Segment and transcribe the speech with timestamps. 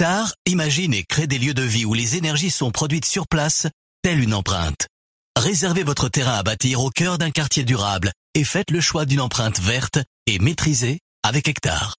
[0.00, 3.66] Hectare imagine et crée des lieux de vie où les énergies sont produites sur place,
[4.00, 4.86] telle une empreinte.
[5.36, 9.20] Réservez votre terrain à bâtir au cœur d'un quartier durable et faites le choix d'une
[9.20, 9.98] empreinte verte
[10.28, 11.96] et maîtrisée avec Hectare.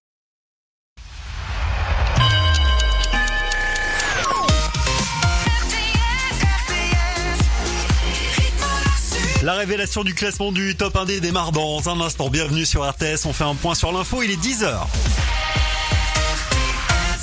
[9.43, 12.29] La révélation du classement du top 1D démarre dans un instant.
[12.29, 13.25] Bienvenue sur RTS.
[13.25, 14.23] On fait un point sur l'info.
[14.23, 14.87] Il est 10h.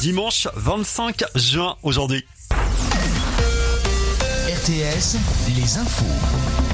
[0.00, 2.24] Dimanche 25 juin aujourd'hui.
[4.48, 5.16] RTS,
[5.56, 6.65] les infos.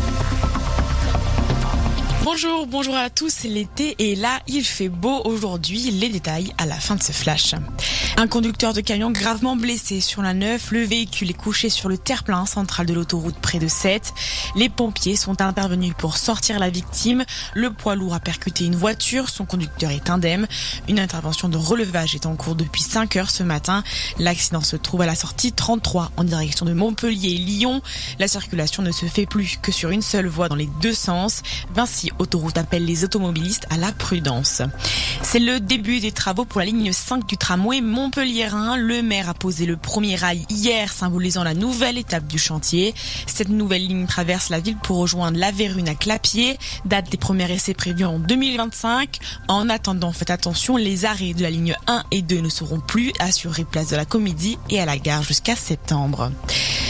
[2.25, 3.43] Bonjour, bonjour à tous.
[3.43, 5.91] L'été est là, il fait beau aujourd'hui.
[5.91, 7.57] Les détails à la fin de ce flash.
[8.17, 10.71] Un conducteur de camion gravement blessé sur la 9.
[10.71, 14.15] Le véhicule est couché sur le terre-plein central de l'autoroute près de 7.
[14.55, 17.25] Les pompiers sont intervenus pour sortir la victime.
[17.55, 19.29] Le poids lourd a percuté une voiture.
[19.29, 20.47] Son conducteur est indemne.
[20.89, 23.83] Une intervention de relevage est en cours depuis 5 heures ce matin.
[24.21, 27.83] L'accident se trouve à la sortie 33 en direction de Montpellier et Lyon.
[28.21, 31.43] La circulation ne se fait plus que sur une seule voie dans les deux sens.
[31.75, 34.63] Vinci Autoroute appelle les automobilistes à la prudence.
[35.23, 38.77] C'est le début des travaux pour la ligne 5 du tramway Montpellier-Rhin.
[38.77, 42.95] Le maire a posé le premier rail hier, symbolisant la nouvelle étape du chantier.
[43.27, 46.59] Cette nouvelle ligne traverse la ville pour rejoindre la Vérune à Clapier.
[46.85, 49.19] Date des premiers essais prévus en 2025.
[49.49, 53.13] En attendant, faites attention, les arrêts de la ligne 1 et 2 ne seront plus
[53.19, 56.31] assurés place de la Comédie et à la gare jusqu'à septembre.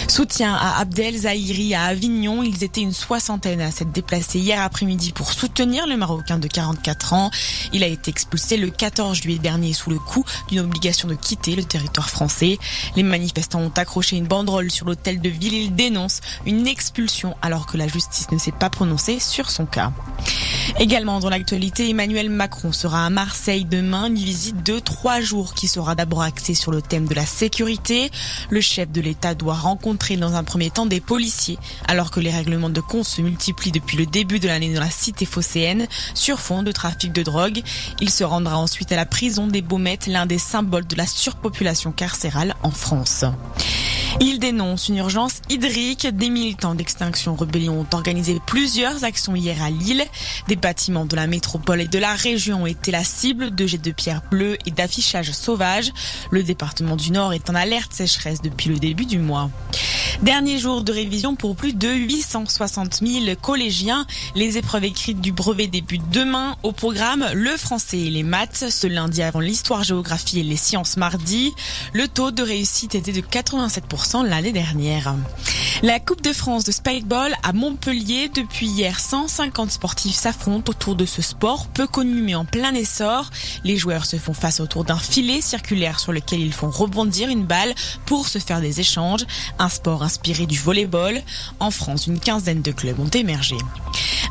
[0.08, 2.42] Soutien à Abdel Zahiri à Avignon.
[2.42, 7.12] Ils étaient une soixantaine à s'être déplacés hier après-midi pour soutenir le Marocain de 44
[7.12, 7.30] ans.
[7.72, 11.54] Il a été expulsé le 14 juillet dernier sous le coup d'une obligation de quitter
[11.54, 12.58] le territoire français.
[12.96, 15.54] Les manifestants ont accroché une banderole sur l'hôtel de ville.
[15.54, 19.92] Ils dénoncent une expulsion alors que la justice ne s'est pas prononcée sur son cas.
[20.78, 25.68] Également dans l'actualité, Emmanuel Macron sera à Marseille demain, une visite de trois jours qui
[25.68, 28.10] sera d'abord axée sur le thème de la sécurité.
[28.50, 32.30] Le chef de l'État doit rencontrer dans un premier temps des policiers, alors que les
[32.30, 36.40] règlements de compte se multiplient depuis le début de l'année dans la cité phocéenne sur
[36.40, 37.62] fond de trafic de drogue.
[38.00, 41.92] Il se rendra ensuite à la prison des Baumettes, l'un des symboles de la surpopulation
[41.92, 43.24] carcérale en France.
[44.20, 46.06] Il dénonce une urgence hydrique.
[46.06, 50.04] Des militants d'Extinction Rebellion ont organisé plusieurs actions hier à Lille.
[50.48, 53.78] Des bâtiments de la métropole et de la région ont été la cible de jets
[53.78, 55.92] de pierres bleues et d'affichage sauvage.
[56.30, 59.50] Le département du Nord est en alerte sécheresse depuis le début du mois.
[60.22, 64.06] Dernier jour de révision pour plus de 860 000 collégiens.
[64.34, 66.54] Les épreuves écrites du brevet débutent demain.
[66.62, 68.66] Au programme, le français et les maths.
[68.68, 71.50] Ce lundi avant l'histoire, géographie et les sciences mardi.
[71.94, 75.14] Le taux de réussite était de 87% l'année dernière.
[75.82, 78.28] La Coupe de France de Spikeball à Montpellier.
[78.28, 83.30] Depuis hier, 150 sportifs s'affrontent autour de ce sport peu connu mais en plein essor.
[83.64, 87.46] Les joueurs se font face autour d'un filet circulaire sur lequel ils font rebondir une
[87.46, 87.74] balle
[88.04, 89.24] pour se faire des échanges.
[89.58, 91.22] Un sport inspiré du volleyball.
[91.60, 93.56] En France, une quinzaine de clubs ont émergé.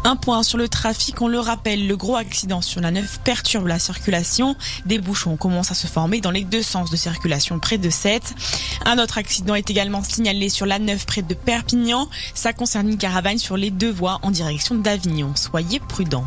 [0.04, 3.68] Un point sur le trafic, on le rappelle, le gros accident sur la 9 perturbe
[3.68, 4.56] la circulation.
[4.86, 8.34] Des bouchons commencent à se former dans les deux sens de circulation près de 7.
[8.86, 12.10] Un autre accident est également signalé sur la 9 près de Perpignan.
[12.34, 15.34] Ça concerne une caravane sur les deux voies en direction d'Avignon.
[15.36, 16.26] Soyez prudents.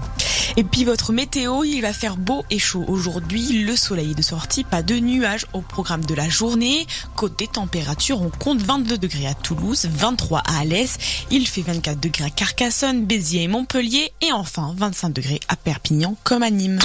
[0.56, 3.64] Et puis votre météo, il va faire beau et chaud aujourd'hui.
[3.64, 6.86] Le soleil est de sortie, pas de nuages au programme de la journée.
[7.16, 10.98] Côté température, on compte 22 degrés à Toulouse, 23 à Alès.
[11.30, 14.12] Il fait 24 degrés à Carcassonne, Béziers et Montpellier.
[14.20, 16.80] Et enfin 25 degrés à Perpignan comme à Nîmes.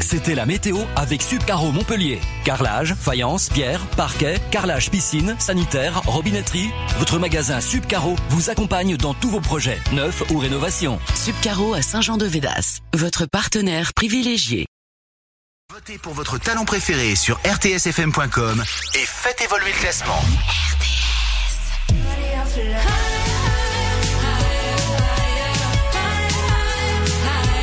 [0.00, 2.20] C'était la météo avec Subcaro Montpellier.
[2.44, 6.70] Carrelage, faïence, pierre, parquet, carrelage piscine, sanitaire, robinetterie.
[6.98, 10.98] Votre magasin Subcaro vous accompagne dans tous vos projets, neufs ou rénovations.
[11.14, 14.66] Subcaro à Saint-Jean-de-Védas, votre partenaire privilégié.
[15.72, 18.64] Votez pour votre talent préféré sur rtsfm.com
[18.94, 20.20] et faites évoluer le classement.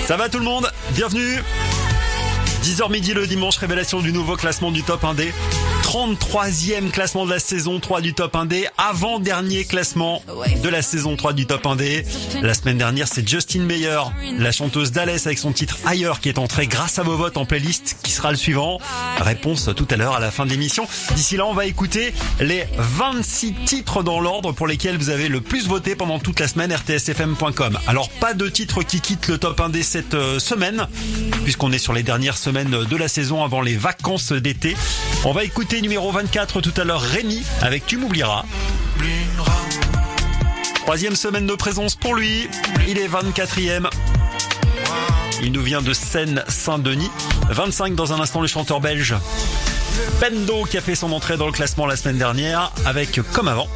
[0.07, 0.71] Ça va tout le monde?
[0.91, 1.43] Bienvenue
[2.67, 5.31] 10h midi le dimanche, révélation du nouveau classement du top 1D.
[5.83, 10.21] 33e classement de la saison 3 du top 1D, avant-dernier classement
[10.61, 12.03] de la saison 3 du top 1D.
[12.41, 14.01] La semaine dernière, c'est Justin Meyer,
[14.37, 17.45] la chanteuse d'Alès avec son titre Ailleurs qui est entrée grâce à vos votes en
[17.45, 18.81] playlist qui sera le suivant.
[19.21, 20.85] Réponse tout à l'heure à la fin de l'émission.
[21.15, 25.39] D'ici là, on va écouter les 26 titres dans l'ordre pour lesquels vous avez le
[25.39, 27.79] plus voté pendant toute la semaine rtsfm.com.
[27.87, 30.85] Alors pas de titres qui quittent le top 1D cette euh, semaine
[31.45, 34.75] puisqu'on est sur les dernières semaines de la saison avant les vacances d'été.
[35.25, 38.45] On va écouter numéro 24 tout à l'heure Rémi avec Tu m'oublieras.
[40.77, 42.49] Troisième semaine de présence pour lui.
[42.87, 43.87] Il est 24e.
[45.43, 47.11] Il nous vient de Seine-Saint-Denis.
[47.51, 49.13] 25 dans un instant le chanteur belge.
[50.19, 53.67] Pendo qui a fait son entrée dans le classement la semaine dernière avec Comme avant.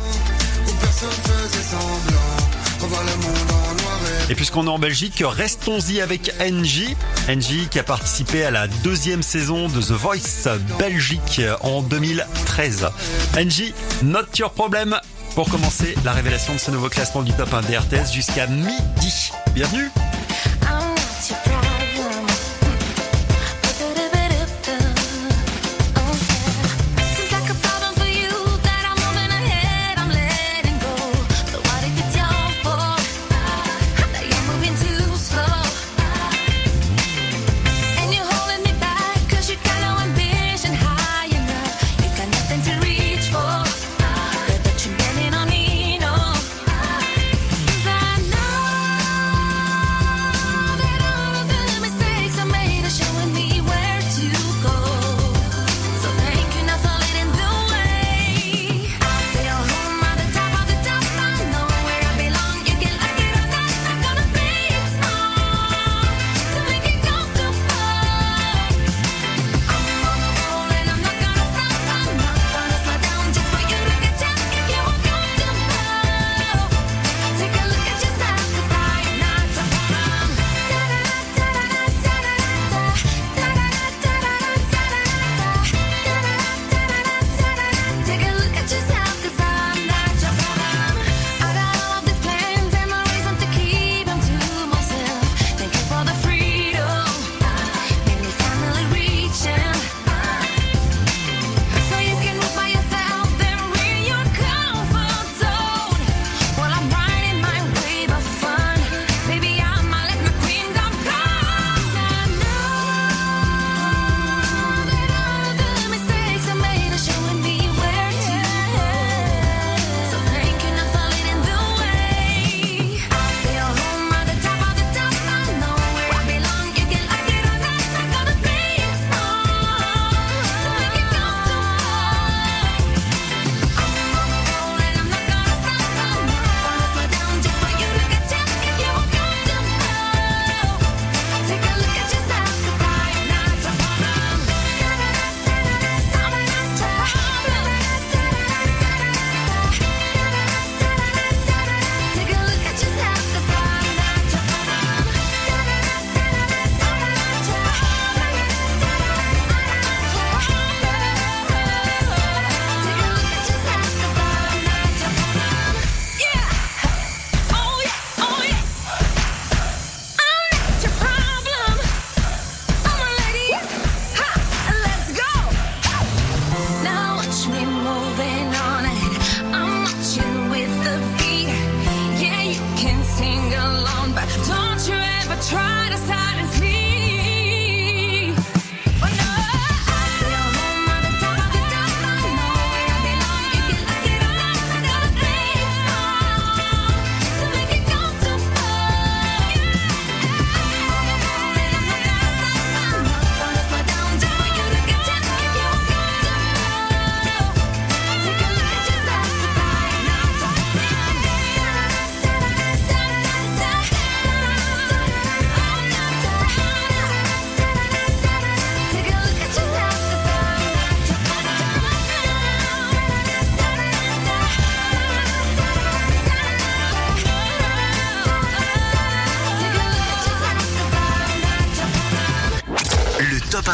[4.30, 6.96] Et puisqu'on est en Belgique, restons-y avec NJ.
[7.28, 10.48] NJ qui a participé à la deuxième saison de The Voice
[10.80, 12.90] Belgique en 2013.
[13.38, 13.74] NJ,
[14.04, 14.98] note your problème
[15.36, 19.32] pour commencer la révélation de ce nouveau classement du top 1 DRTS jusqu'à midi.
[19.54, 19.90] Bienvenue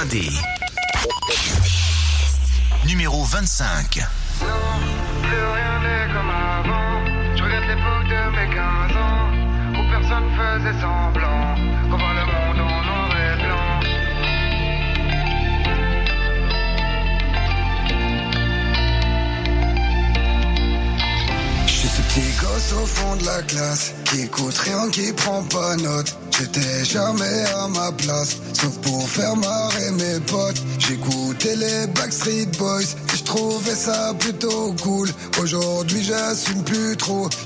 [0.10, 0.47] Numéro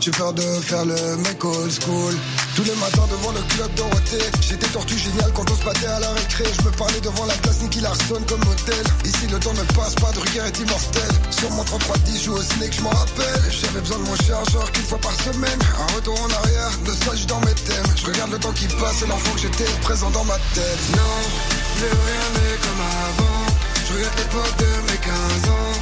[0.01, 2.13] j'ai peur de faire le mec old school.
[2.55, 5.99] Tous les matins devant le club Dorothée, j'étais tortue génial quand on se battait à
[5.99, 6.43] la récré.
[6.57, 8.87] Je me parlais devant la classe Nicky Larson comme modèle.
[9.05, 11.11] Ici le temps ne passe pas, Drucker est immortel.
[11.29, 13.41] Sur mon 3310, joue au snake, je m'en rappelle.
[13.51, 15.59] J'avais besoin de mon chargeur qu'une fois par semaine.
[15.77, 17.91] Un retour en arrière, nostalgie dans mes thèmes.
[17.95, 20.81] Je regarde le temps qui passe et l'enfant que j'étais présent dans ma tête.
[20.97, 21.21] Non,
[21.77, 23.45] plus rien n'est comme avant.
[23.75, 25.73] Je Je regrette l'époque de mes 15 ans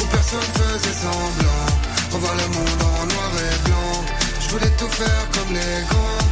[0.00, 1.81] Où personne faisait semblant
[2.12, 4.04] Revoir le monde en noir et blanc.
[4.40, 6.24] Je voulais tout faire comme les grands.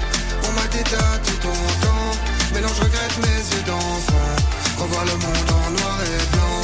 [0.49, 0.84] On m'a dit
[1.25, 2.12] tout ton temps.
[2.52, 4.30] Je regrette mes yeux d'enfant.
[4.78, 6.60] Revoir le monde en noir et blanc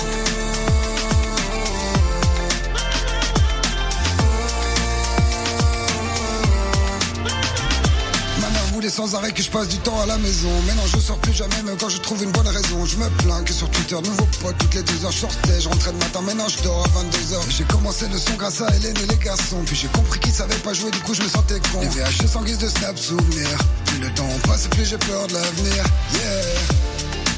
[8.86, 10.48] Voulait sans arrêt que je passe du temps à la maison.
[10.64, 12.84] Mais non, je sors plus jamais, même quand je trouve une bonne raison.
[12.84, 15.60] Je me plains que sur Twitter, nouveau pote, toutes les deux heures je sortais.
[15.60, 17.40] Je rentrais le matin, maintenant je dors à 22h.
[17.48, 19.62] J'ai commencé le son grâce à Hélène et les garçons.
[19.66, 21.80] Puis j'ai compris qu'ils savaient pas jouer, du coup je me sentais con.
[21.80, 23.48] Les VHS en guise de snap souvenir.
[23.86, 25.84] Plus le temps passe, plus j'ai peur de l'avenir.
[26.12, 26.86] Yeah.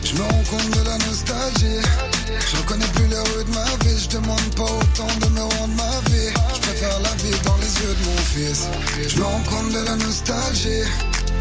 [0.05, 1.81] Je me rends compte de la nostalgie.
[2.28, 3.99] Je reconnais plus les rues de ma vie.
[3.99, 6.28] Je demande pas autant de me rendre ma vie.
[6.55, 8.67] Je préfère la vie dans les yeux de mon fils.
[9.09, 10.85] Je me rends compte de la nostalgie.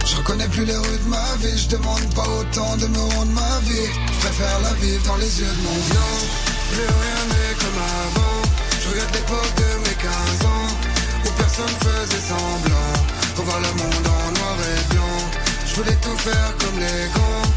[0.09, 1.57] Je reconnais plus les rues de ma vie.
[1.57, 3.89] Je demande pas autant de me rendre ma vie.
[4.13, 6.23] Je préfère la vivre dans les yeux de mon fils.
[6.71, 8.41] Plus rien n'est comme avant.
[8.81, 10.71] Je regrette l'époque de mes 15 ans.
[11.25, 12.93] Où personne faisait semblant.
[13.35, 15.19] Revoir le monde en noir et blanc.
[15.67, 17.47] Je voulais tout faire comme les grands.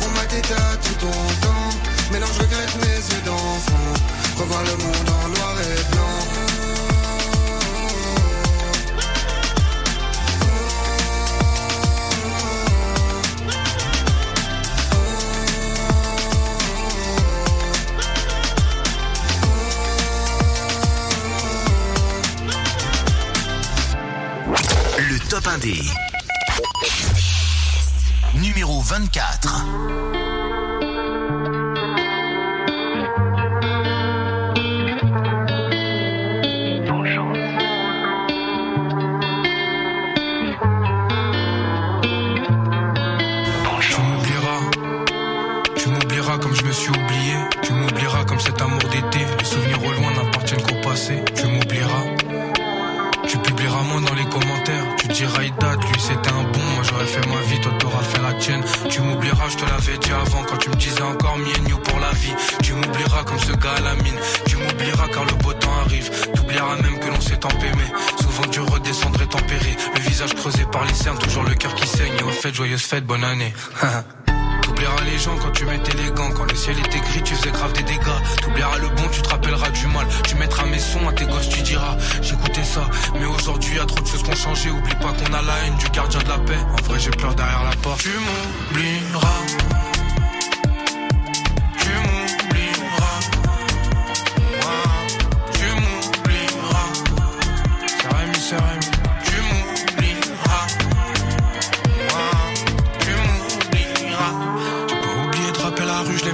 [0.00, 1.70] On m'a dit tout ton temps
[2.12, 3.92] Mais non je regrette mes yeux d'enfant
[4.38, 5.07] Revoir le monde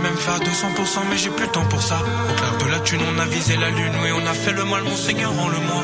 [0.05, 1.99] même fait à 200%, mais j'ai plus le temps pour ça.
[1.99, 4.65] Au clair de la thune, on a visé la lune, oui, on a fait le
[4.65, 5.83] mal, mon Seigneur, rends-le-moi.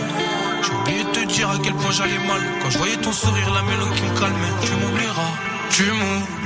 [0.62, 2.42] J'ai oublié de te dire à quel point j'allais mal.
[2.62, 4.54] Quand je voyais ton sourire, la mélodie qui me calmait.
[4.64, 5.32] Tu m'oublieras,
[5.80, 6.39] tu m'oublieras.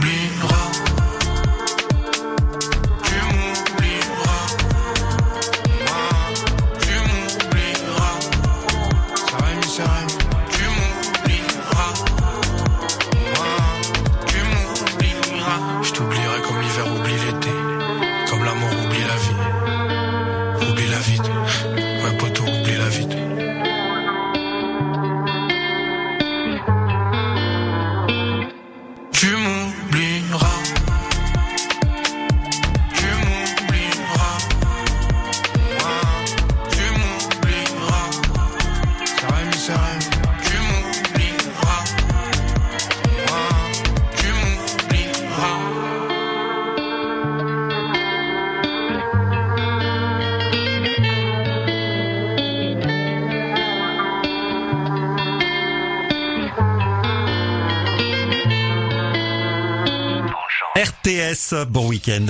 [61.53, 62.27] Bon week-end.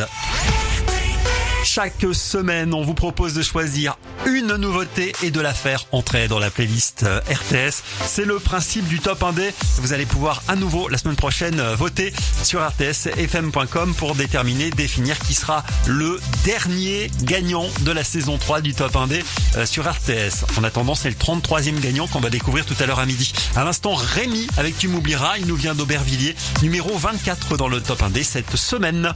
[1.64, 6.38] Chaque semaine, on vous propose de choisir une nouveauté et de la faire entrer dans
[6.38, 7.83] la playlist euh, RTS.
[8.06, 9.52] C'est le principe du top 1D.
[9.78, 15.18] Vous allez pouvoir à nouveau la semaine prochaine euh, voter sur rtsfm.com pour déterminer, définir
[15.18, 19.23] qui sera le dernier gagnant de la saison 3 du top 1D euh,
[19.64, 20.58] sur RTS.
[20.58, 23.32] En attendant, c'est le 33e gagnant qu'on va découvrir tout à l'heure à midi.
[23.56, 28.02] À l'instant, Rémi avec Tu m'oublieras, il nous vient d'Aubervilliers, numéro 24 dans le top
[28.02, 29.12] 1D cette semaine.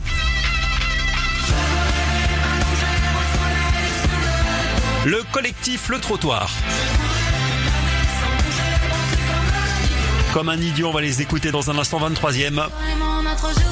[5.05, 6.51] Le collectif Le Trottoir.
[10.33, 12.53] Comme un idiot, on va les écouter dans un instant 23e.
[12.53, 13.63] Vraiment notre jouet,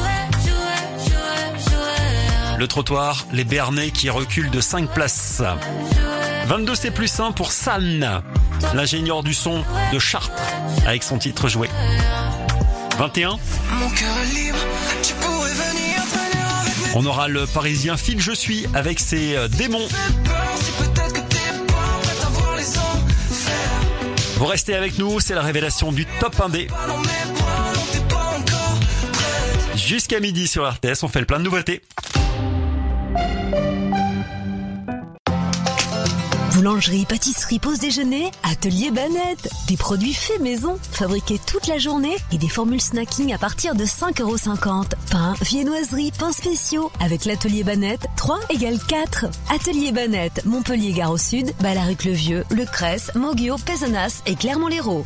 [0.42, 2.58] jouet, jouet, jouet.
[2.58, 5.42] Le trottoir, les Bernais qui reculent de 5 places.
[6.46, 8.22] 22 c'est plus 1 pour San,
[8.72, 10.32] l'ingénieur du son de Chartres,
[10.86, 11.68] avec son titre joué.
[12.98, 13.30] 21.
[13.30, 14.58] Mon cœur est libre,
[15.02, 19.34] tu pourrais venir traîner avec mes On aura le parisien Phil Je suis avec ses
[19.34, 19.88] euh, démons.
[24.36, 26.68] Vous restez avec nous, c'est la révélation du top 1D.
[26.68, 28.80] Pas dans mes bras, non, t'es pas encore
[29.12, 29.76] prête.
[29.78, 31.82] Jusqu'à midi sur RTS, on fait le plein de nouveautés.
[36.56, 39.50] Boulangerie, pâtisserie, pause déjeuner, atelier Banette.
[39.68, 43.84] Des produits faits maison, fabriqués toute la journée et des formules snacking à partir de
[43.84, 44.92] 5,50€.
[45.10, 46.90] Pain, viennoiserie, pains spéciaux.
[46.98, 49.26] Avec l'atelier Banette, 3 égale 4.
[49.54, 55.04] Atelier Banette, Montpellier Gare au Sud, Balaruc-le-Vieux, Le Cresse, Moguio, Pézenas et Clermont-Lérault.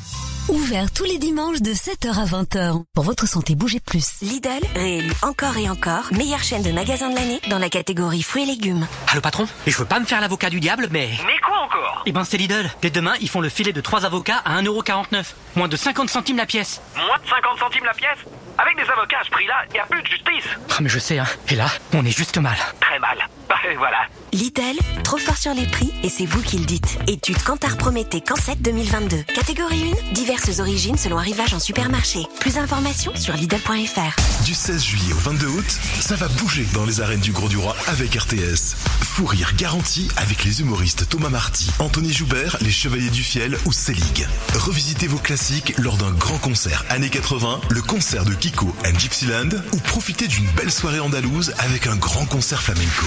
[0.48, 2.82] Ouvert tous les dimanches de 7h à 20h.
[2.94, 4.20] Pour votre santé, bougez plus.
[4.22, 8.42] Lidl, réélu encore et encore, meilleure chaîne de magasins de l'année dans la catégorie fruits
[8.42, 8.86] et légumes.
[9.08, 9.46] Allô patron?
[9.66, 11.10] Et je veux pas me faire l'avocat du diable, mais...
[11.24, 12.02] Mais quoi encore?
[12.06, 12.68] Eh ben c'est Lidl.
[12.82, 15.24] Dès demain, ils font le filet de 3 avocats à 1,49€.
[15.54, 16.80] Moins de 50 centimes la pièce.
[16.96, 18.18] Moins de 50 centimes la pièce?
[18.58, 21.18] Avec des avocats à ce prix-là, y a plus de justice Ah mais je sais,
[21.18, 21.26] hein.
[21.48, 22.56] Et là, on est juste mal.
[22.80, 23.18] Très mal.
[23.50, 23.98] Bah voilà.
[24.32, 26.98] Lidl, trop fort sur les prix et c'est vous qui le dites.
[27.08, 29.24] Étude Kantar Prométhée Cancette 2022.
[29.34, 32.20] Catégorie 1, diverses origines selon arrivage en supermarché.
[32.38, 34.44] Plus d'informations sur Lidl.fr.
[34.44, 37.56] Du 16 juillet au 22 août, ça va bouger dans les arènes du Gros du
[37.56, 38.76] Roi avec RTS.
[39.02, 43.72] Fou rire garanti avec les humoristes Thomas Marty, Anthony Joubert, les Chevaliers du Fiel ou
[43.72, 44.28] Selig.
[44.54, 49.50] Revisitez vos classiques lors d'un grand concert années 80, le concert de Kiko and Gypsyland
[49.72, 53.06] ou profitez d'une belle soirée andalouse avec un grand concert flamenco.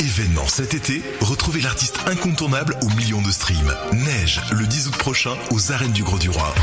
[0.00, 3.74] Événement cet été, retrouvez l'artiste incontournable aux millions de streams.
[3.92, 6.54] Neige, le 10 août prochain, aux arènes du Gros du Roi.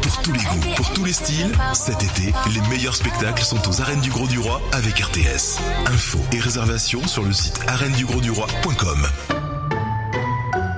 [0.00, 3.80] Pour tous les goûts, pour tous les styles, cet été, les meilleurs spectacles sont aux
[3.80, 5.58] arènes du Gros du Roi avec RTS.
[5.86, 9.08] Infos et réservations sur le site arènesdugros-du-roi.com.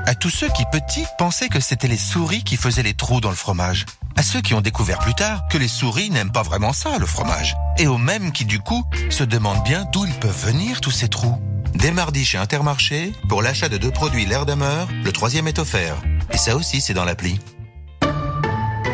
[0.07, 3.31] À tous ceux qui, petits, pensaient que c'était les souris qui faisaient les trous dans
[3.31, 3.87] le fromage.
[4.16, 7.07] À ceux qui ont découvert plus tard que les souris n'aiment pas vraiment ça, le
[7.07, 7.55] fromage.
[7.79, 11.09] Et aux mêmes qui, du coup, se demandent bien d'où ils peuvent venir tous ces
[11.09, 11.40] trous.
[11.75, 15.96] Dès mardi chez Intermarché, pour l'achat de deux produits l'air d'ameur, le troisième est offert.
[16.33, 17.38] Et ça aussi, c'est dans l'appli.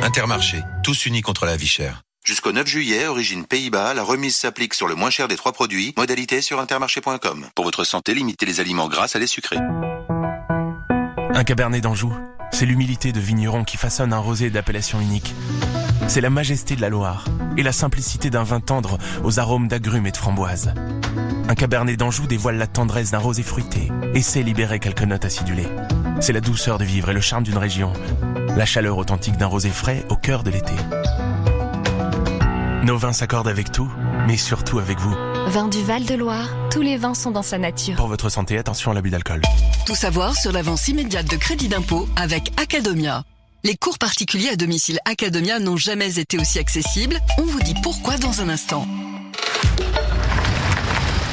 [0.02, 2.02] Intermarché, tous unis contre la vie chère.
[2.24, 5.94] Jusqu'au 9 juillet, origine Pays-Bas, la remise s'applique sur le moins cher des trois produits.
[5.96, 7.46] Modalité sur intermarché.com.
[7.54, 9.58] Pour votre santé, limitez les aliments gras à les sucrés.
[11.36, 12.10] Un cabernet d'Anjou,
[12.50, 15.34] c'est l'humilité de vigneron qui façonne un rosé d'appellation unique.
[16.08, 17.26] C'est la majesté de la Loire
[17.58, 20.72] et la simplicité d'un vin tendre aux arômes d'agrumes et de framboises.
[21.50, 25.68] Un cabernet d'Anjou dévoile la tendresse d'un rosé fruité et sait libérer quelques notes acidulées.
[26.20, 27.92] C'est la douceur de vivre et le charme d'une région.
[28.56, 30.72] La chaleur authentique d'un rosé frais au cœur de l'été.
[32.82, 33.92] Nos vins s'accordent avec tout,
[34.26, 35.14] mais surtout avec vous.
[35.46, 37.94] Vin du Val-de-Loire, tous les vins sont dans sa nature.
[37.94, 39.42] Pour votre santé, attention à l'abus d'alcool.
[39.86, 43.22] Tout savoir sur l'avance immédiate de crédit d'impôt avec Academia.
[43.62, 47.20] Les cours particuliers à domicile Academia n'ont jamais été aussi accessibles.
[47.38, 48.88] On vous dit pourquoi dans un instant.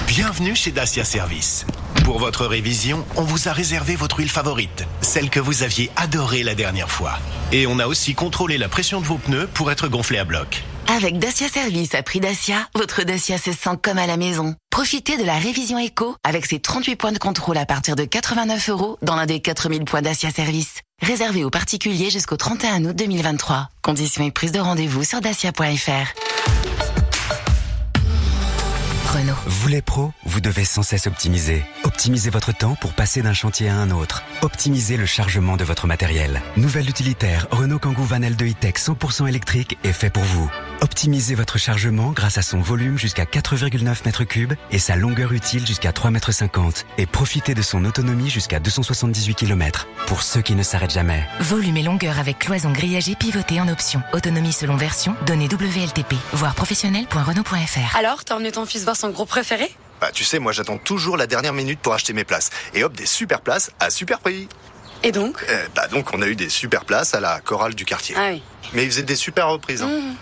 [0.05, 1.65] Bienvenue chez Dacia Service.
[2.03, 6.43] Pour votre révision, on vous a réservé votre huile favorite, celle que vous aviez adorée
[6.43, 7.13] la dernière fois.
[7.53, 10.63] Et on a aussi contrôlé la pression de vos pneus pour être gonflé à bloc.
[10.87, 14.53] Avec Dacia Service à prix Dacia, votre Dacia se sent comme à la maison.
[14.69, 18.69] Profitez de la révision éco avec ses 38 points de contrôle à partir de 89
[18.69, 20.81] euros dans l'un des 4000 points Dacia Service.
[21.01, 23.69] Réservé aux particuliers jusqu'au 31 août 2023.
[23.81, 26.62] Conditions et prise de rendez-vous sur dacia.fr.
[29.13, 29.35] Renault.
[29.45, 31.63] Vous les pros, vous devez sans cesse optimiser.
[31.83, 34.23] Optimisez votre temps pour passer d'un chantier à un autre.
[34.41, 36.41] Optimisez le chargement de votre matériel.
[36.57, 40.49] Nouvel utilitaire Renault Kangoo Van L2 E-Tech 100% électrique est fait pour vous.
[40.81, 45.91] Optimisez votre chargement grâce à son volume jusqu'à 4,9 m3 et sa longueur utile jusqu'à
[45.91, 46.71] 3,50 m.
[46.97, 49.87] Et profitez de son autonomie jusqu'à 278 km.
[50.07, 51.23] Pour ceux qui ne s'arrêtent jamais.
[51.39, 54.01] Volume et longueur avec cloison grillagée pivotée en option.
[54.11, 56.15] Autonomie selon version, données WLTP.
[56.33, 57.95] Voir professionnel.renault.fr.
[57.95, 59.69] Alors, t'as emmené ton fils voir son groupe préféré?
[60.01, 62.49] Bah, tu sais, moi j'attends toujours la dernière minute pour acheter mes places.
[62.73, 64.47] Et hop, des super places à super prix.
[65.03, 65.43] Et donc?
[65.49, 68.15] Euh, Bah, donc on a eu des super places à la chorale du quartier.
[68.17, 68.41] Ah oui.
[68.73, 69.81] Mais ils faisaient des super reprises.
[69.81, 69.87] hein.
[69.87, 70.15] Mmh.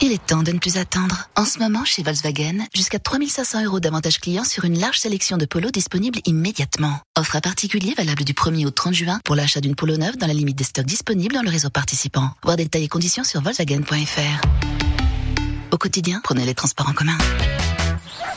[0.00, 1.28] Il est temps de ne plus attendre.
[1.36, 5.44] En ce moment, chez Volkswagen, jusqu'à 3500 euros d'avantages clients sur une large sélection de
[5.44, 6.98] polos disponibles immédiatement.
[7.16, 10.26] Offre à particulier valable du 1er au 30 juin pour l'achat d'une polo neuve dans
[10.26, 12.30] la limite des stocks disponibles dans le réseau participant.
[12.42, 14.46] Voir détails et conditions sur Volkswagen.fr.
[15.70, 17.16] Au quotidien, prenez les transports en commun.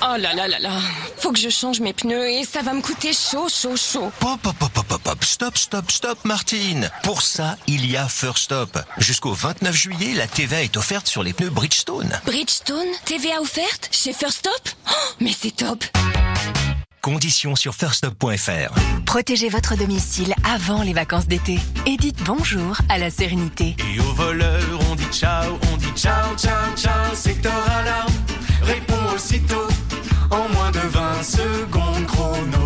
[0.01, 0.79] Oh là là là là.
[1.17, 4.11] Faut que je change mes pneus et ça va me coûter chaud, chaud, chaud.
[4.21, 5.23] Hop, hop, hop, hop, hop, hop.
[5.23, 6.89] Stop, stop, stop, Martine.
[7.03, 8.77] Pour ça, il y a First Stop.
[8.97, 12.19] Jusqu'au 29 juillet, la TVA est offerte sur les pneus Bridgestone.
[12.25, 13.89] Bridgestone, TVA offerte?
[13.91, 14.69] Chez First Stop?
[14.89, 15.83] Oh, Mais c'est top.
[17.01, 18.73] Conditions sur firststop.fr.
[19.05, 23.75] Protégez votre domicile avant les vacances d'été et dites bonjour à la sérénité.
[23.93, 27.13] Et aux voleurs, on dit ciao, on dit ciao, ciao, ciao.
[27.13, 28.11] Secteur alarme,
[28.63, 29.67] réponds aussitôt.
[30.31, 31.94] En moins de 20 secondes.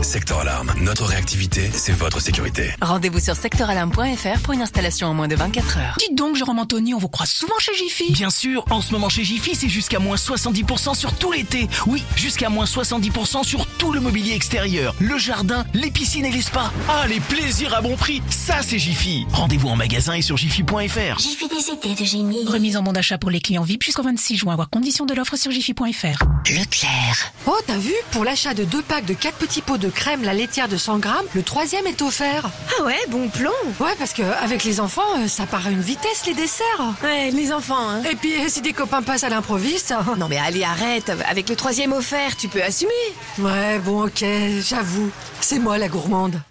[0.02, 2.72] Secteur Alarme, notre réactivité, c'est votre sécurité.
[2.82, 5.96] Rendez-vous sur sectoralarme.fr pour une installation en moins de 24 heures.
[6.00, 8.12] Dites donc, Jérôme Anthony, on vous croise souvent chez Jiffy.
[8.12, 11.68] Bien sûr, en ce moment chez Jiffy, c'est jusqu'à moins 70% sur tout l'été.
[11.86, 16.42] Oui, jusqu'à moins 70% sur tout le mobilier extérieur, le jardin, les piscines et les
[16.42, 16.72] spas.
[16.88, 19.28] Ah, les plaisirs à bon prix, ça c'est Jiffy.
[19.34, 21.20] Rendez-vous en magasin et sur jiffy.fr.
[21.20, 22.46] Jiffy des étés de génie.
[22.48, 24.56] Remise en bon d'achat pour les clients VIP jusqu'au 26 juin.
[24.56, 26.24] Voir conditions de l'offre sur jiffy.fr.
[26.50, 27.34] Leclerc.
[27.46, 27.94] Oh, t'as vu?
[28.12, 31.00] Pour l'achat de deux packs de 4 petits pots de crème la laitière de 100
[31.00, 32.50] grammes, le troisième est offert.
[32.80, 33.52] Ah ouais, bon plan.
[33.80, 36.94] Ouais, parce que avec les enfants, euh, ça part à une vitesse les desserts.
[37.04, 38.04] Ouais, les enfants, hein.
[38.10, 39.94] Et puis euh, si des copains passent à l'improviste.
[40.18, 41.12] Non mais allez, arrête.
[41.30, 42.92] Avec le troisième offert, tu peux assumer.
[43.38, 44.24] Ouais, bon, ok,
[44.62, 45.12] j'avoue.
[45.42, 46.42] C'est moi la gourmande.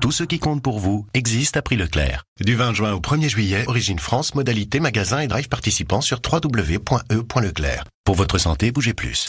[0.00, 2.24] Tout ce qui compte pour vous existe à prix Leclerc.
[2.40, 7.84] Du 20 juin au 1er juillet, Origine France, modalité magasin et drive participants sur www.e.leclerc.
[8.04, 9.28] Pour votre santé, bougez plus.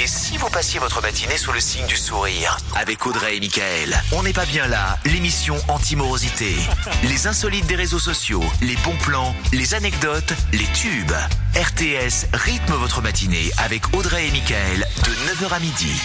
[0.00, 4.00] Et si vous passiez votre matinée sous le signe du sourire avec Audrey et Michael
[4.12, 6.54] On n'est pas bien là, l'émission anti-morosité.
[7.02, 11.12] Les insolites des réseaux sociaux, les bons plans, les anecdotes, les tubes.
[11.56, 16.00] RTS rythme votre matinée avec Audrey et Michael de 9h à midi.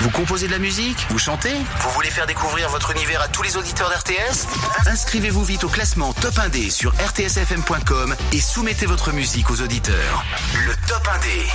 [0.00, 3.42] Vous composez de la musique Vous chantez Vous voulez faire découvrir votre univers à tous
[3.42, 4.46] les auditeurs d'RTS
[4.86, 10.24] Inscrivez-vous vite au classement Top 1D sur rtsfm.com et soumettez votre musique aux auditeurs.
[10.66, 11.46] Le Top 1D.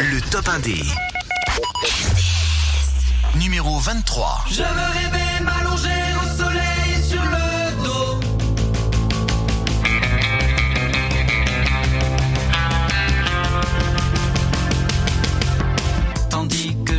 [0.00, 0.84] Le Top 1D.
[3.36, 4.44] Numéro 23.
[4.50, 6.07] Je me réveille m'allonger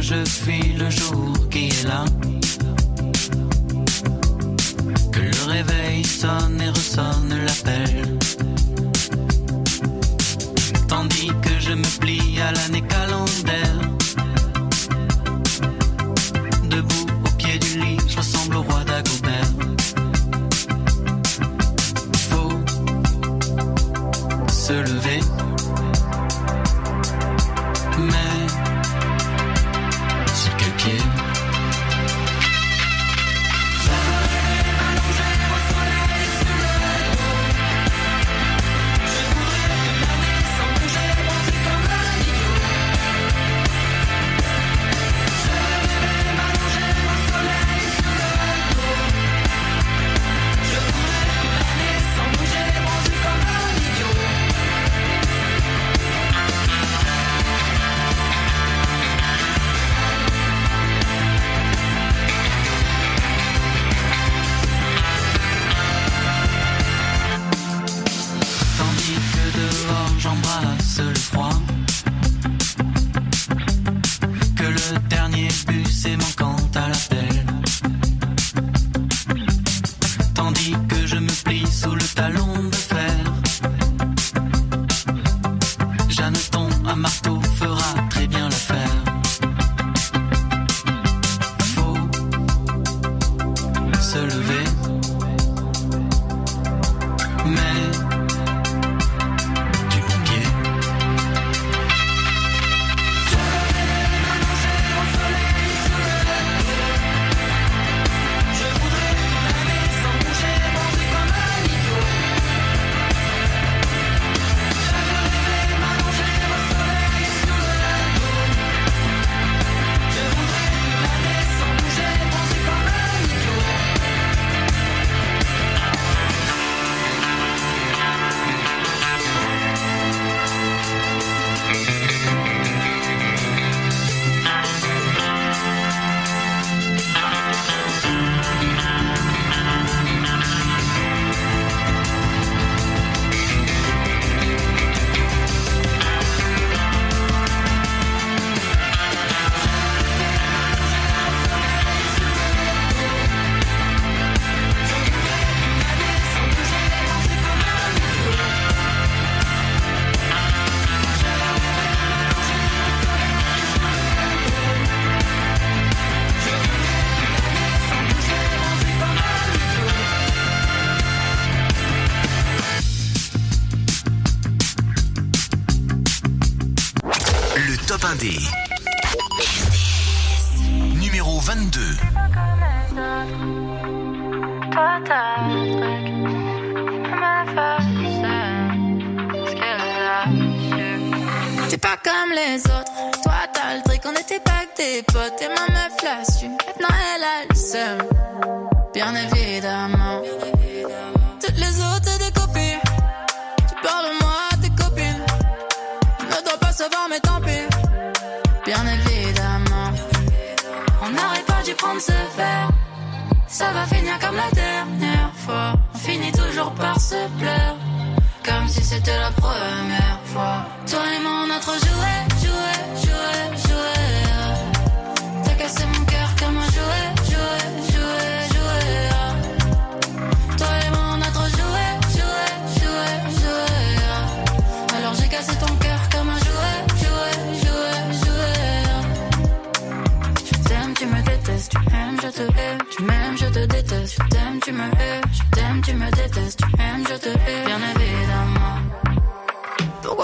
[0.09, 2.03] je fuis le jour qui est là.
[5.11, 8.17] Que le réveil sonne et ressonne l'appel.
[10.87, 13.79] Tandis que je me plie à l'année calendaire.
[16.63, 19.51] Debout au pied du lit, je ressemble au roi d'Agobert.
[22.29, 22.53] Faut
[24.49, 25.19] se lever.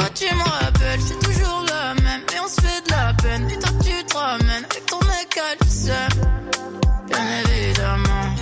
[0.05, 3.47] Pourquoi tu me rappelles C'est toujours la même et on se fait de la peine.
[3.47, 5.55] Puis toi tu te ramènes avec ton mec à
[7.07, 8.35] Bien évidemment,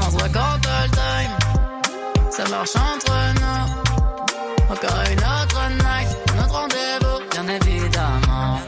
[0.00, 2.30] on se raconte all time.
[2.30, 4.72] Ça marche entre nous.
[4.72, 7.30] Encore une autre night, notre rendez-vous.
[7.30, 8.60] Bien évidemment,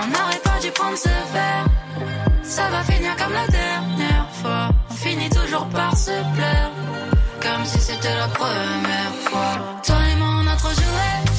[0.00, 1.66] on n'arrête pas d'y prendre ce verre.
[2.42, 4.70] Ça va finir comme la dernière fois.
[4.90, 6.70] On finit toujours par se plaire,
[7.40, 9.99] comme si c'était la première fois.
[10.70, 11.29] Beaujolais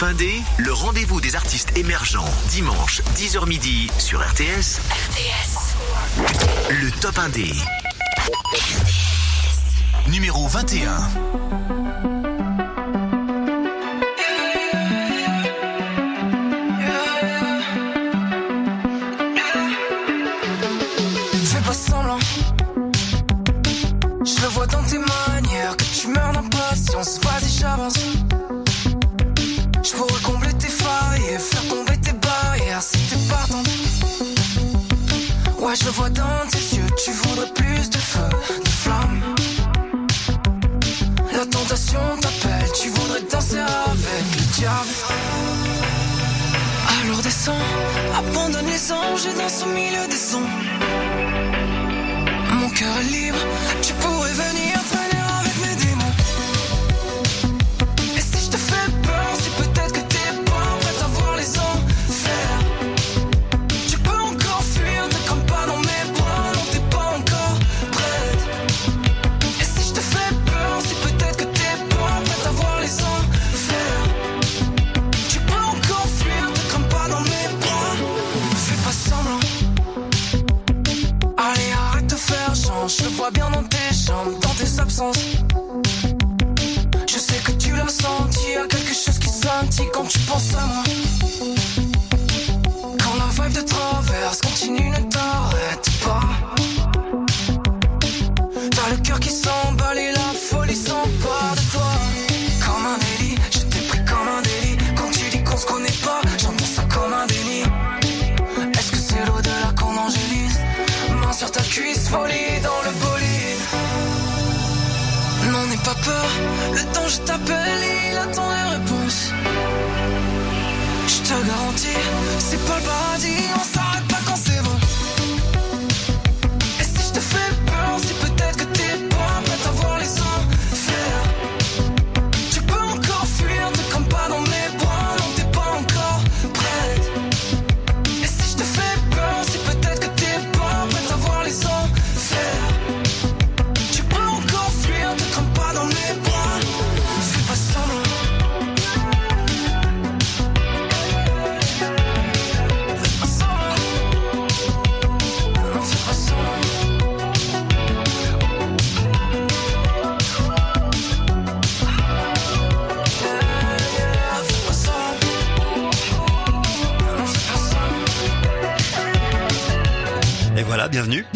[0.00, 4.80] Top Indé, le rendez-vous des artistes émergents, dimanche, 10h midi, sur RTS.
[4.90, 5.76] RTS.
[6.70, 7.52] Le Top Indé.
[8.16, 10.08] RTS.
[10.08, 11.59] Numéro 21.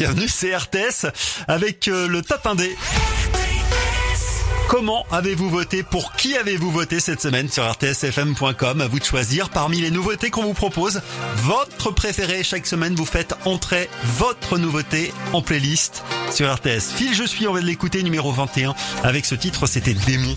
[0.04, 1.06] Bienvenue, c'est RTS
[1.48, 2.68] avec euh, le top 1D.
[4.68, 5.82] Comment avez-vous voté?
[5.82, 10.28] Pour qui avez-vous voté cette semaine sur rtsfm.com À vous de choisir parmi les nouveautés
[10.28, 11.00] qu'on vous propose.
[11.36, 13.88] Votre préféré chaque semaine, vous faites entrer
[14.18, 16.92] votre nouveauté en playlist sur RTS.
[16.94, 18.74] Phil, je suis, on va l'écouter, numéro 21.
[19.04, 20.34] Avec ce titre, c'était Démon.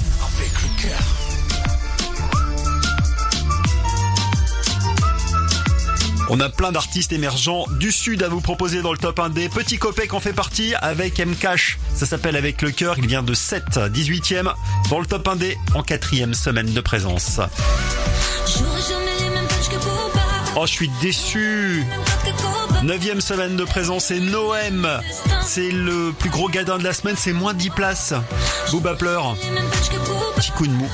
[6.29, 9.47] On a plein d'artistes émergents du Sud à vous proposer dans le top 1 des
[9.47, 11.77] petits Copec en fait partie avec M-Cash.
[11.95, 12.95] Ça s'appelle Avec le cœur.
[12.97, 13.63] Il vient de 7,
[13.93, 14.51] 18e
[14.89, 17.39] dans le top 1 des en quatrième semaine de présence.
[20.57, 21.85] Oh, je suis déçu.
[22.83, 24.87] Neuvième semaine de présence, c'est Noem.
[25.45, 28.13] C'est le plus gros gadin de la semaine, c'est moins 10 places.
[28.71, 29.35] Booba pleure.
[30.35, 30.89] Petit coup de mou.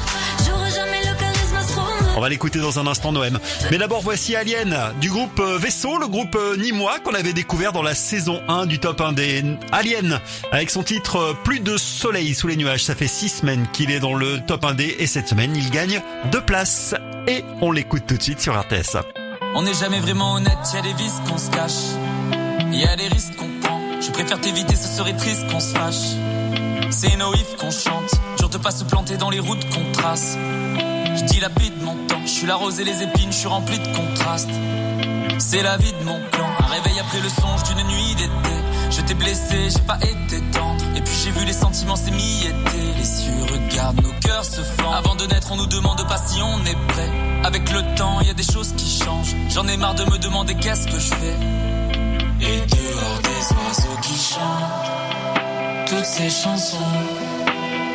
[2.15, 3.39] On va l'écouter dans un instant, Noem.
[3.71, 7.73] Mais d'abord, voici Alien du groupe euh, Vaisseau, le groupe euh, nîmois qu'on avait découvert
[7.73, 10.21] dans la saison 1 du top 1 des Aliens,
[10.52, 12.84] avec son titre euh, Plus de soleil sous les nuages.
[12.84, 15.71] Ça fait 6 semaines qu'il est dans le top 1 des et cette semaine, il
[15.71, 16.93] gagne deux places.
[17.28, 18.97] Et on l'écoute tout de suite sur RTS.
[19.56, 21.71] On n'est jamais vraiment honnête, y a des vices qu'on se cache.
[22.71, 23.80] Y a des risques qu'on prend.
[24.02, 26.15] Je préfère t'éviter, ce serait triste qu'on se fâche.
[26.91, 30.38] C'est Noïf qu'on chante, dur de pas se planter dans les routes qu'on trace.
[31.15, 33.88] Je dilapide mon temps, je suis la rose et les épines, je suis rempli de
[33.95, 34.49] contrastes.
[35.39, 38.56] C'est la vie de mon clan, un réveil après le songe d'une nuit d'été.
[38.89, 40.84] Je t'ai blessé, j'ai pas été tendre.
[40.95, 42.93] Et puis j'ai vu les sentiments s'émietter.
[42.97, 44.93] Les cieux regardent, nos cœurs se fendent.
[44.95, 47.10] Avant de naître, on nous demande pas si on est prêt.
[47.43, 49.36] Avec le temps, y a des choses qui changent.
[49.49, 51.38] J'en ai marre de me demander qu'est-ce que je fais.
[52.41, 56.78] Et dehors des oiseaux qui chantent toutes ces chansons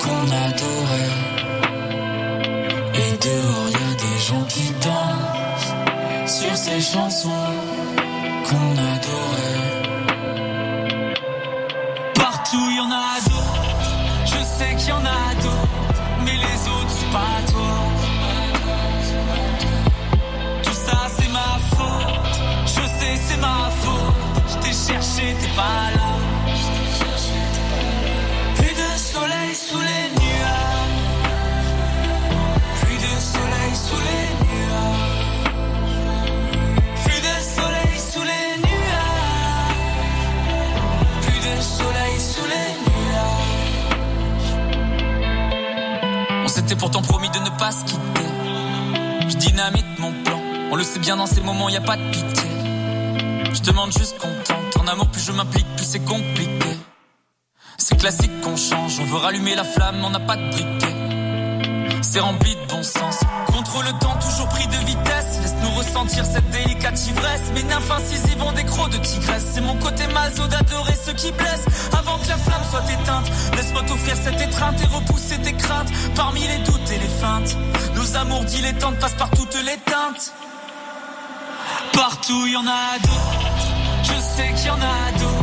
[0.01, 1.38] qu'on adorait.
[3.01, 7.47] Et dehors, y a des gens qui dansent sur ces chansons
[8.47, 9.79] qu'on adorait.
[12.15, 13.91] Partout, y en a d'autres.
[14.27, 16.03] Je sais qu'il y en a d'autres.
[16.25, 17.75] Mais les autres, c'est pas toi.
[20.65, 22.41] Tout ça, c'est ma faute.
[22.67, 24.15] Je sais, c'est ma faute.
[24.51, 26.09] Je t'ai cherché, t'es pas là.
[28.57, 30.08] Plus de soleil sous les
[46.69, 48.29] s'était pourtant promis de ne pas se quitter.
[49.27, 50.39] Je dynamite mon plan.
[50.71, 52.51] On le sait bien dans ces moments, y a pas de pitié.
[53.55, 54.77] Je demande juste qu'on tente.
[54.79, 56.77] En amour, plus je m'implique, plus c'est compliqué.
[57.79, 59.01] C'est classique qu'on change.
[59.01, 62.03] On veut rallumer la flamme, on n'a pas de briquet.
[62.03, 63.21] C'est rempli de bon sens.
[63.47, 65.39] Contre le temps, toujours pris de vitesse.
[65.79, 67.53] Ressentir cette délicate ivresse.
[67.55, 69.47] Mes nymphes incisives ont des crocs de tigresse.
[69.55, 71.67] C'est mon côté maso d'adorer ceux qui blessent.
[71.97, 75.89] Avant que la flamme soit éteinte, laisse-moi t'offrir cette étreinte et repousser tes craintes.
[76.17, 77.57] Parmi les doutes et les feintes,
[77.95, 80.33] nos amours dilettantes passent par toutes les teintes.
[81.93, 83.39] Partout y en a d'autres.
[84.03, 85.38] Je sais qu'il y en a d'autres.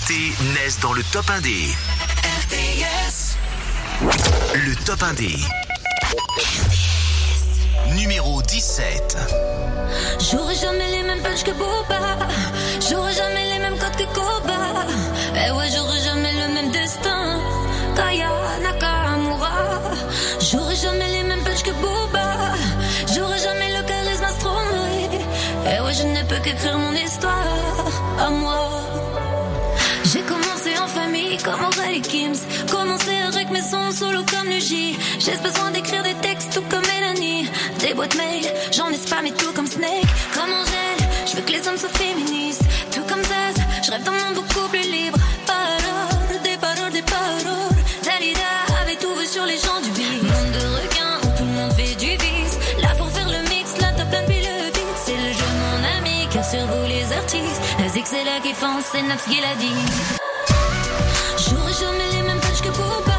[0.00, 1.74] Nouveautés naissent dans le top 1D.
[4.54, 5.36] Le top 1D.
[7.94, 9.16] Numéro 17.
[10.30, 12.18] J'aurai jamais les mêmes punches que Boba.
[12.88, 14.86] J'aurai jamais les mêmes codes que Koba.
[15.34, 17.40] Eh ouais, j'aurai jamais le même destin.
[17.96, 18.30] Kaya
[18.62, 19.80] Nakamura.
[20.40, 22.54] J'aurai jamais les mêmes punches que Boba.
[23.14, 25.20] J'aurai jamais le charisme astronomique.
[25.66, 27.44] Eh ouais, je ne peux qu'écrire mon histoire
[28.18, 28.69] à moi.
[31.30, 32.40] Famille comme Aurélie Kims.
[32.70, 34.98] Commencé avec mes sons solo comme le J.
[35.20, 37.48] J'ai besoin d'écrire des textes tout comme Mélanie.
[37.78, 40.10] Des boîtes mail, j'en ai spammé tout comme Snake.
[40.34, 42.62] Comme Angèle, je veux que les hommes soient féministes.
[42.92, 43.54] Tout comme Zaz,
[43.84, 45.18] je rêve d'un monde beaucoup plus libre.
[45.46, 47.78] Paroles, des paroles, des paroles.
[48.02, 48.50] Dalida
[48.82, 50.22] avait tout vu sur les gens du beat.
[50.22, 52.58] Monde de requins où tout le monde fait du vice.
[52.82, 54.96] Là pour faire le mix, la top line puis le beat.
[54.96, 57.62] C'est le jeu, mon ami, car sur vous les artistes.
[57.78, 60.19] La zig, c'est là qui fonce, c'est Naps qui l'a dit.
[61.36, 63.09] J'aurai jamais les mêmes pages que Boba.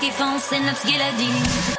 [0.00, 1.77] Qui fonce, c'est Naps qui l'a dit.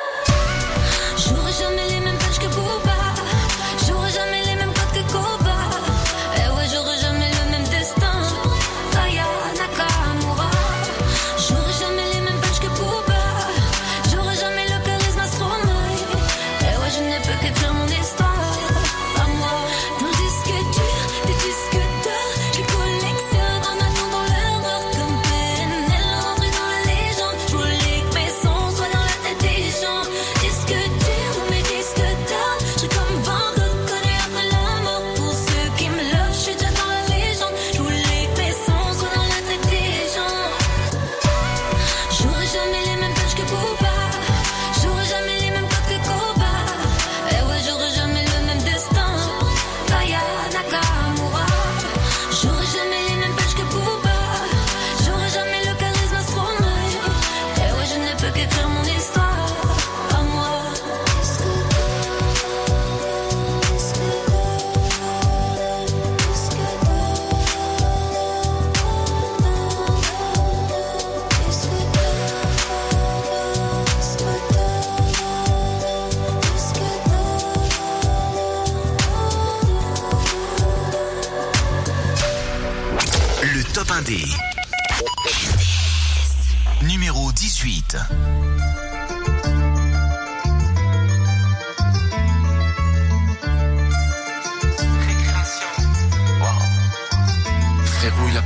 [84.00, 84.26] 1D.
[86.84, 87.98] Numéro 18.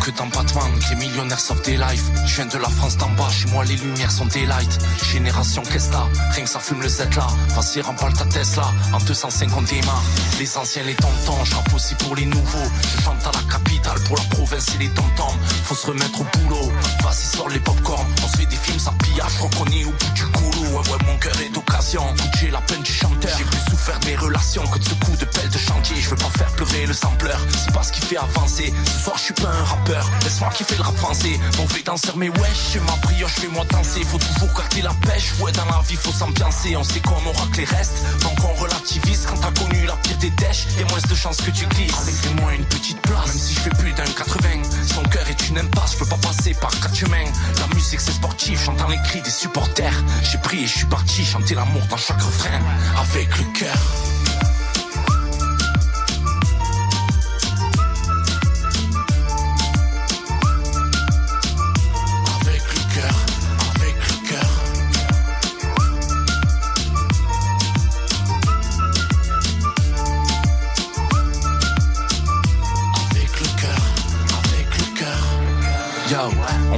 [0.04, 2.04] Que dans Batman les millionnaires sortent des lives.
[2.26, 4.78] Je viens de la France d'en bas, chez moi les lumières sont des lights.
[5.12, 7.28] Génération là Rien que ça fume le Z là.
[7.49, 8.66] Vas-y, remballe ta Tesla.
[8.91, 10.04] En 250 démarre.
[10.39, 12.70] Les anciens, les tontons, je rappe aussi pour les nouveaux.
[12.82, 15.38] Je chante à la capitale pour la province et les tontons.
[15.64, 16.72] Faut se remettre au boulot.
[17.01, 18.06] Vas-y, sors les popcorn.
[18.24, 20.84] On se fait des films sans pillage, reconnais au bout du couloir.
[20.84, 22.04] Ouais, ouais, mon cœur est d'occasion.
[22.39, 23.32] J'ai la peine du chanteur.
[23.38, 25.96] J'ai plus souffert mes relations que de ce coup de pelle de chantier.
[26.00, 27.40] Je veux pas faire pleurer le sampleur.
[27.50, 28.72] C'est pas ce qui fait avancer.
[28.86, 30.10] Ce soir, je suis pas un rappeur.
[30.24, 31.40] Laisse-moi kiffer le rap français.
[31.58, 34.04] Mauvais danseur, mais wesh, je ma brioche, fais-moi danser.
[34.04, 35.34] Faut toujours garder la pêche.
[35.40, 36.76] Ouais, dans la vie, faut s'ambiancer.
[36.76, 37.98] On sait qu'on aura que les restes.
[38.22, 40.68] Donc on relativise quand t'as connu la pire des dèches.
[40.78, 41.98] Y'a moins de chances que tu glisses.
[42.00, 43.28] Allez, fais-moi une petite place.
[43.28, 44.50] Même si je fais plus d'un 80.
[44.94, 45.94] Son cœur est une impasse.
[45.94, 47.32] Je peux pas passer par quatre chemins.
[47.60, 48.64] La musique, c'est sportif.
[48.66, 50.04] J'entends les cris des supporters.
[50.32, 52.60] J'ai pris et je suis parti chanter l'amour dans chaque refrain.
[52.98, 53.73] Avec le cœur.
[53.74, 54.12] Avec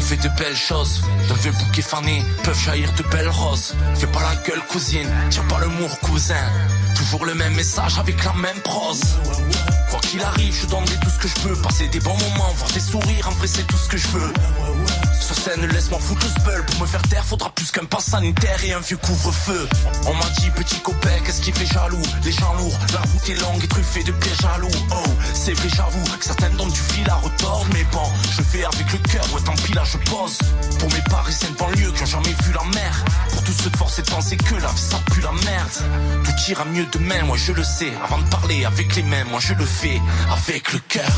[0.05, 1.01] fait de belles choses.
[1.27, 3.73] D'un vieux bouquet fané peuvent jaillir de belles roses.
[3.95, 5.09] Fais pas la gueule, cousine.
[5.31, 5.67] Tire pas le
[6.01, 6.45] cousin.
[6.95, 9.01] Toujours le même message avec la même prose.
[9.89, 11.55] Quoi qu'il arrive, je donnerai tout ce que je peux.
[11.59, 14.33] Passer des bons moments, voir des sourires, en tout ce que je veux.
[15.25, 16.63] Sur scène, laisse-moi foutre le spell.
[16.65, 19.67] Pour me faire taire, faudra plus qu'un pass sanitaire et un vieux couvre-feu.
[20.05, 22.01] On m'a dit, petit copain, qu'est-ce qui fait jaloux?
[22.23, 24.69] Les gens lourds, la route est longue et truffée de pièges jaloux.
[24.91, 27.65] Oh, c'est vrai, j'avoue, que certaines donnent du fil à retordre.
[27.73, 28.03] Mais bon,
[28.37, 30.37] je fais avec le cœur, ouais, tant pis, là, je pose.
[30.77, 33.05] Pour mes parisiennes banlieues qui ont jamais vu la mer.
[33.31, 36.23] Pour tous ceux de force et de penser que la vie, ça pue la merde.
[36.23, 37.91] Tout ira mieux demain, moi, je le sais.
[38.03, 39.99] Avant de parler avec les mains, moi, je le fais
[40.31, 41.11] avec le cœur.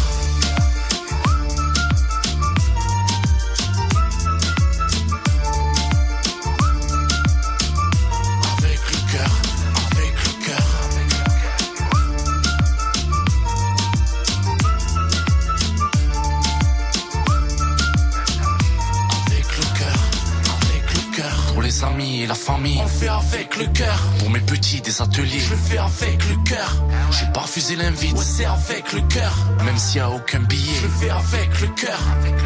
[22.97, 23.99] On fait avec le cœur.
[24.19, 26.75] Pour mes petits des ateliers, je le fais avec le cœur.
[27.11, 29.35] J'ai pas refusé l'invite, ouais, c'est avec le cœur.
[29.63, 31.99] Même s'il y a aucun billet, je le fais avec le cœur.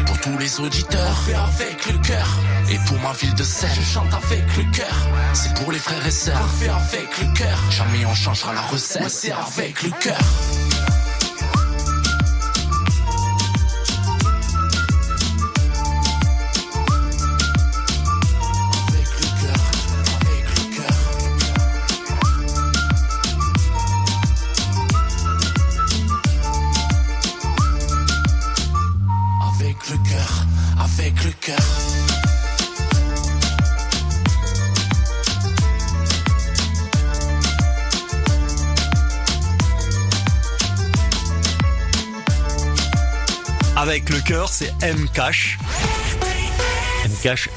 [0.06, 2.28] Pour tous les auditeurs, on fait avec le cœur.
[2.70, 4.96] Et pour ma ville de Seine, je chante avec le cœur.
[5.32, 7.58] C'est pour les frères et sœurs, on fait avec le cœur.
[7.70, 10.20] Jamais on changera la recette, ouais, c'est avec le cœur.
[44.46, 45.08] C'est M.
[45.12, 45.58] Cash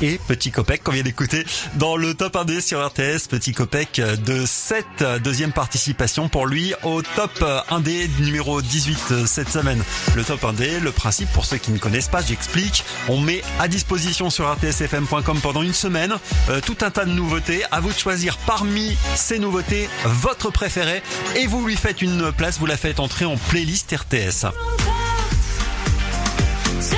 [0.02, 1.46] et Petit Copec qu'on vient d'écouter
[1.76, 3.28] dans le top 1D sur RTS.
[3.30, 7.32] Petit Copec de cette deuxième participation pour lui au top
[7.70, 9.82] 1D numéro 18 cette semaine.
[10.16, 12.84] Le top 1D, le principe pour ceux qui ne connaissent pas, j'explique.
[13.08, 16.16] On met à disposition sur rtsfm.com pendant une semaine
[16.50, 17.64] euh, tout un tas de nouveautés.
[17.72, 21.02] À vous de choisir parmi ces nouveautés votre préféré
[21.38, 24.48] et vous lui faites une place, vous la faites entrer en playlist RTS.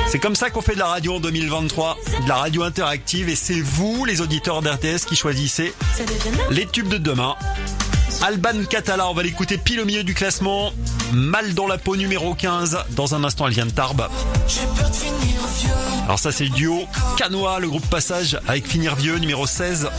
[0.10, 3.36] C'est comme ça qu'on fait de la radio en 2023, de la radio interactive et
[3.36, 5.74] c'est vous, les auditeurs d'RTS, qui choisissez
[6.50, 7.36] les tubes de demain.
[8.22, 10.72] Alban Catala, on va l'écouter pile au milieu du classement.
[11.12, 12.78] Mal dans la peau numéro 15.
[12.92, 14.08] Dans un instant, elle vient de Tarbes.
[16.06, 16.88] Alors ça, c'est le duo
[17.18, 19.90] Canois, le groupe Passage avec Finir Vieux, numéro 16.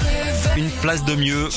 [0.56, 1.48] Une place de mieux.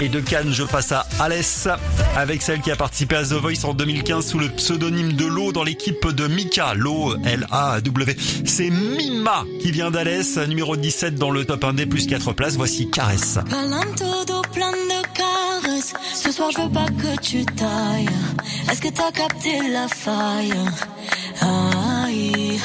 [0.00, 1.68] Et de Cannes, je passe à Alès,
[2.16, 5.50] avec celle qui a participé à The Voice en 2015 sous le pseudonyme de Lo
[5.50, 8.16] dans l'équipe de Mika, Lo, L-A-W.
[8.44, 12.54] C'est Mima qui vient d'Alès, numéro 17 dans le top 1D, plus 4 places.
[12.54, 13.38] Voici Caresse.
[21.40, 22.60] Aïe.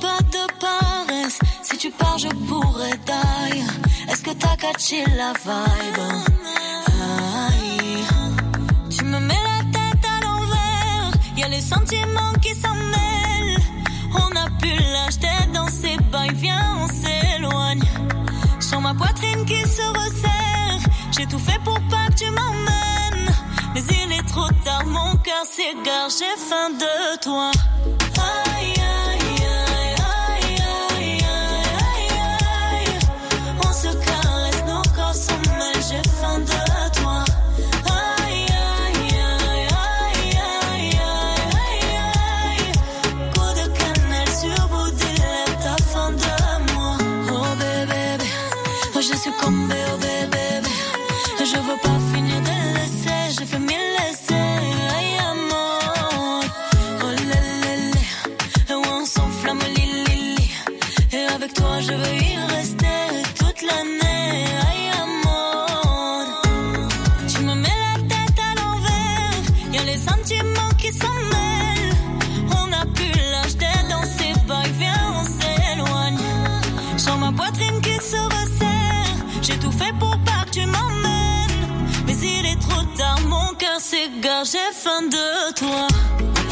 [0.00, 1.38] Pas de paresse.
[1.62, 2.98] Si tu pars, je pourrais.
[4.60, 6.02] T'as catché la vibe?
[7.48, 8.04] Aïe.
[8.90, 11.12] Tu me mets la tête à l'envers.
[11.36, 13.58] Y a les sentiments qui s'en mêlent.
[14.12, 16.34] On a pu l'acheter dans ses bails.
[16.34, 17.82] Viens, on s'éloigne.
[18.60, 20.90] Sur ma poitrine qui se resserre.
[21.16, 23.32] J'ai tout fait pour pas que tu m'emmènes.
[23.74, 26.10] Mais il est trop tard, mon cœur s'égare.
[26.10, 27.50] J'ai faim de toi.
[28.18, 29.19] Aïe, aïe,
[61.82, 63.00] je veux y rester
[63.38, 64.44] toute l'année.
[64.68, 66.26] Aïe, amour.
[67.28, 69.40] Tu me mets la tête à l'envers.
[69.72, 71.96] Y a les sentiments qui s'en mêlent.
[72.60, 74.72] On a pu l'acheter dans ses bails.
[74.78, 76.18] Viens, on s'éloigne.
[76.98, 79.16] Sur ma poitrine qui se resserre.
[79.40, 81.60] J'ai tout fait pour pas que tu m'emmènes.
[82.06, 84.44] Mais il est trop tard, mon cœur s'égare.
[84.44, 85.88] J'ai faim de toi.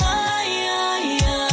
[0.01, 1.48] Aïe, aïe, aïe,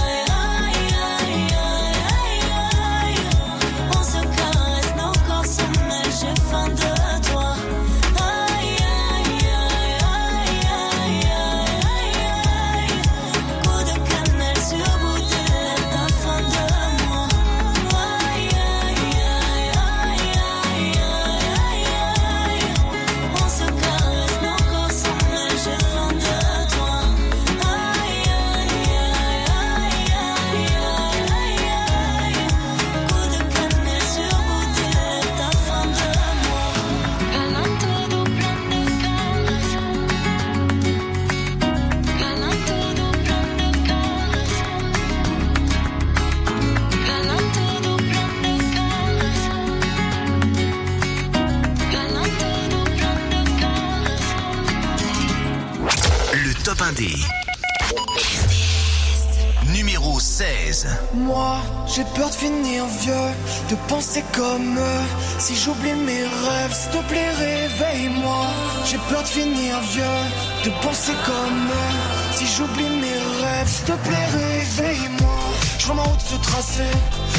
[61.87, 63.29] J'ai peur de finir vieux,
[63.69, 65.05] de penser comme eux.
[65.39, 68.45] Si j'oublie mes rêves, s'il te plaît, réveille-moi.
[68.85, 70.19] J'ai peur de finir vieux,
[70.65, 72.35] de penser comme eux.
[72.35, 75.39] Si j'oublie mes rêves, s'il te plaît, réveille-moi.
[75.79, 76.91] Je vois ma route se tracer,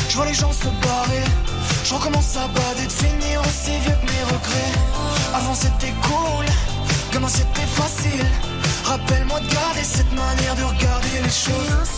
[0.09, 1.27] je vois les gens se barrer.
[1.85, 4.75] Je recommence à bader, de finir aussi vieux que mes regrets.
[5.35, 6.47] Avant c'était cool,
[7.13, 8.27] comment c'était facile.
[8.85, 11.97] Rappelle-moi de garder cette manière de regarder les choses.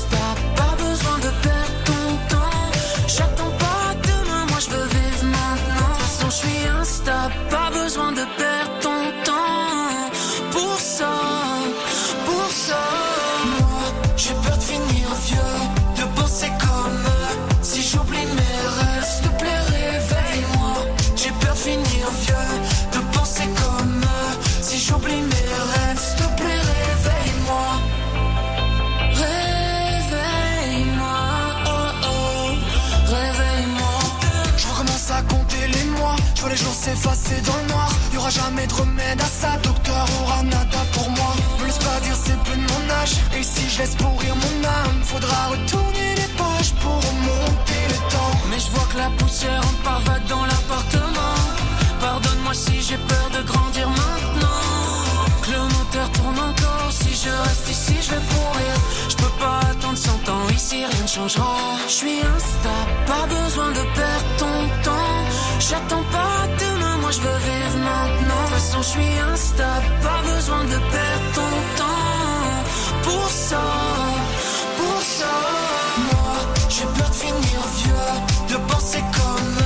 [7.09, 8.88] T'as pas besoin de perdre
[36.89, 37.91] s'effacer dans le noir.
[38.12, 39.51] Y aura jamais de remède à ça.
[39.62, 41.32] Docteur aura nada pour moi.
[41.61, 43.14] Me laisse pas dire c'est plus de mon âge.
[43.39, 48.34] Et si je laisse pourrir mon âme Faudra retourner les pages pour remonter le temps.
[48.51, 51.36] Mais je vois que la poussière en parvade dans l'appartement.
[52.01, 54.62] Pardonne-moi si j'ai peur de grandir maintenant.
[55.43, 56.91] Que le moteur tourne encore.
[56.91, 58.74] Si je reste ici je vais pourrir.
[59.11, 60.47] Je peux pas attendre 100 ans.
[60.55, 61.57] Ici rien ne changera.
[61.86, 65.18] Je suis instable, pas besoin de perdre ton temps.
[65.61, 66.68] J'attends pas de
[67.11, 68.42] je veux vivre maintenant.
[68.42, 72.59] De toute façon, je suis instable, pas besoin de perdre ton temps.
[73.02, 73.64] Pour ça,
[74.76, 75.34] pour ça,
[76.11, 76.34] moi,
[76.68, 78.11] j'ai peur de finir vieux,
[78.50, 79.57] de penser comme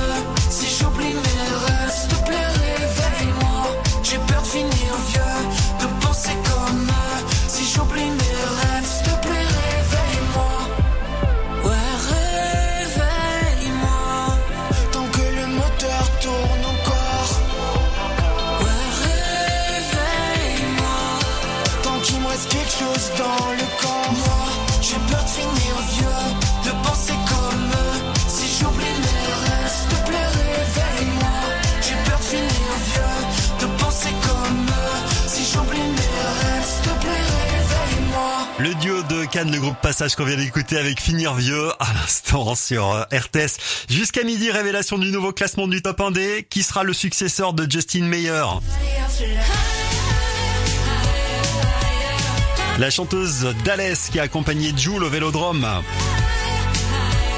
[38.59, 42.53] Le duo de Cannes, le groupe Passage qu'on vient d'écouter avec Finir Vieux à l'instant
[42.53, 43.87] sur euh, RTS.
[43.89, 46.45] Jusqu'à midi, révélation du nouveau classement du top 1D.
[46.47, 48.43] Qui sera le successeur de Justin Meyer?
[52.77, 55.67] La chanteuse Dalès qui a accompagné Jules au Vélodrome.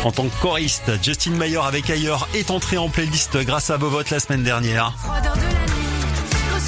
[0.04, 3.90] En tant que choriste, Justin Meyer avec Ailleurs est entré en playlist grâce à vos
[3.90, 4.94] votes la semaine dernière.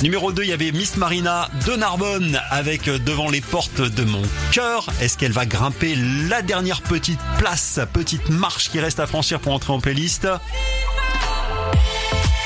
[0.03, 4.03] Numéro 2, il y avait Miss Marina de Narbonne avec euh, Devant les portes de
[4.03, 4.21] mon
[4.51, 4.85] cœur.
[5.01, 5.95] Est-ce qu'elle va grimper
[6.29, 10.27] la dernière petite place, petite marche qui reste à franchir pour entrer en playlist?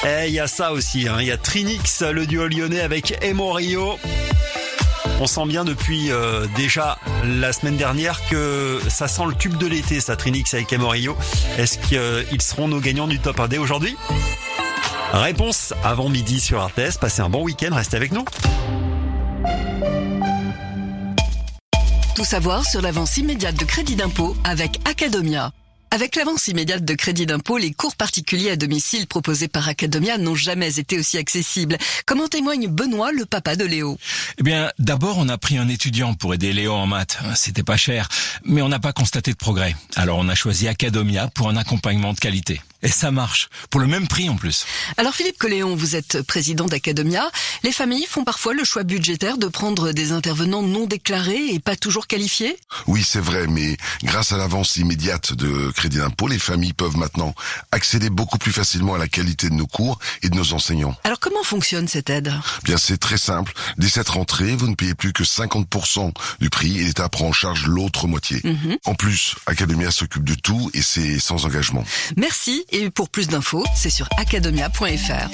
[0.05, 1.17] Et il y a ça aussi, hein.
[1.19, 3.99] il y a Trinix, le duo lyonnais avec Emo Rio.
[5.19, 9.67] On sent bien depuis euh, déjà la semaine dernière que ça sent le tube de
[9.67, 11.17] l'été, ça Trinix avec Emo Rio.
[11.57, 13.97] Est-ce qu'ils seront nos gagnants du top 1D aujourd'hui?
[15.13, 16.97] Réponse avant midi sur RTS.
[16.99, 18.23] Passez un bon week-end, restez avec nous.
[22.15, 25.51] Tout savoir sur l'avance immédiate de crédit d'impôt avec Academia.
[25.93, 30.35] Avec l'avance immédiate de crédit d'impôt, les cours particuliers à domicile proposés par Academia n'ont
[30.35, 31.77] jamais été aussi accessibles.
[32.05, 33.97] Comme en témoigne Benoît, le papa de Léo?
[34.37, 37.19] Eh bien, d'abord, on a pris un étudiant pour aider Léo en maths.
[37.35, 38.07] C'était pas cher,
[38.45, 39.75] mais on n'a pas constaté de progrès.
[39.97, 42.61] Alors, on a choisi Academia pour un accompagnement de qualité.
[42.83, 44.65] Et ça marche, pour le même prix en plus.
[44.97, 47.29] Alors Philippe Coléon, vous êtes président d'Academia.
[47.63, 51.75] Les familles font parfois le choix budgétaire de prendre des intervenants non déclarés et pas
[51.75, 52.57] toujours qualifiés?
[52.87, 57.35] Oui, c'est vrai, mais grâce à l'avance immédiate de crédit d'impôt, les familles peuvent maintenant
[57.71, 60.95] accéder beaucoup plus facilement à la qualité de nos cours et de nos enseignants.
[61.03, 62.33] Alors comment fonctionne cette aide?
[62.63, 63.53] Bien, c'est très simple.
[63.77, 67.33] Dès cette rentrée, vous ne payez plus que 50% du prix et l'État prend en
[67.33, 68.41] charge l'autre moitié.
[68.43, 68.77] Mhm.
[68.85, 71.83] En plus, Academia s'occupe de tout et c'est sans engagement.
[72.17, 75.29] Merci et pour plus d'infos, c'est sur academia.fr.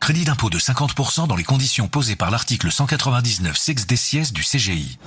[0.00, 3.96] Crédit d'impôt de 50% dans les conditions posées par l'article 199 sex des
[4.32, 4.98] du CGI.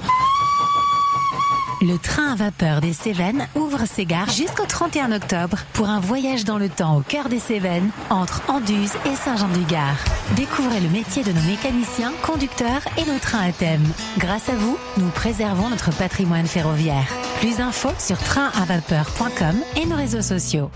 [1.79, 6.43] Le train à vapeur des Cévennes ouvre ses gares jusqu'au 31 octobre pour un voyage
[6.43, 9.97] dans le temps au cœur des Cévennes, entre Anduze et Saint-Jean-du-Gard.
[10.35, 13.85] Découvrez le métier de nos mécaniciens, conducteurs et nos trains à thème.
[14.17, 17.07] Grâce à vous, nous préservons notre patrimoine ferroviaire.
[17.41, 20.71] Plus d'infos sur trainavapeur.com et nos réseaux sociaux.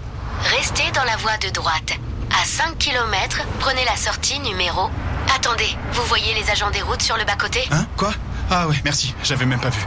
[0.56, 2.00] Restez dans la voie de droite.
[2.40, 4.90] À 5 km, prenez la sortie numéro.
[5.36, 7.62] Attendez, vous voyez les agents des routes sur le bas-côté?
[7.72, 7.86] Hein?
[7.98, 8.14] Quoi?
[8.50, 9.86] Ah ouais, merci, j'avais même pas vu.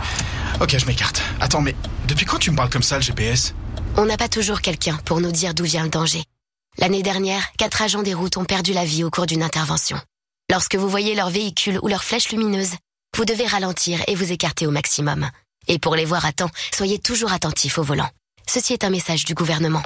[0.61, 1.22] Ok, je m'écarte.
[1.40, 1.74] Attends, mais
[2.07, 3.55] depuis quand tu me parles comme ça, le GPS
[3.97, 6.24] On n'a pas toujours quelqu'un pour nous dire d'où vient le danger.
[6.78, 9.99] L'année dernière, quatre agents des routes ont perdu la vie au cours d'une intervention.
[10.51, 12.72] Lorsque vous voyez leur véhicule ou leur flèche lumineuse,
[13.16, 15.28] vous devez ralentir et vous écarter au maximum.
[15.68, 18.09] Et pour les voir à temps, soyez toujours attentifs au volant.
[18.49, 19.82] Ceci est un message du gouvernement.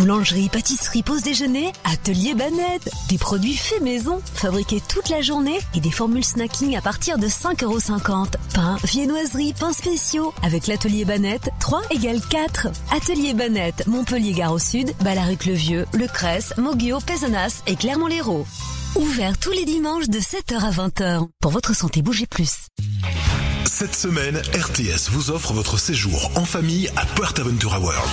[0.00, 2.88] Boulangerie, pâtisserie, pause déjeuner, atelier Banette.
[3.10, 7.26] Des produits faits maison, fabriqués toute la journée et des formules snacking à partir de
[7.26, 8.30] 5,50€.
[8.54, 10.32] Pain, viennoiserie, pains spéciaux.
[10.42, 12.68] Avec l'atelier Banette, 3 égale 4.
[12.96, 18.46] Atelier Banette, Montpellier Gare au Sud, Balaruc-le-Vieux, Le Cresse, Moguio, Pézenas et Clermont-Lérault.
[18.96, 21.28] Ouvert tous les dimanches de 7h à 20h.
[21.42, 22.68] Pour votre santé, bougez plus.
[23.66, 28.10] Cette semaine, RTS vous offre votre séjour en famille à Puerto Aventura World.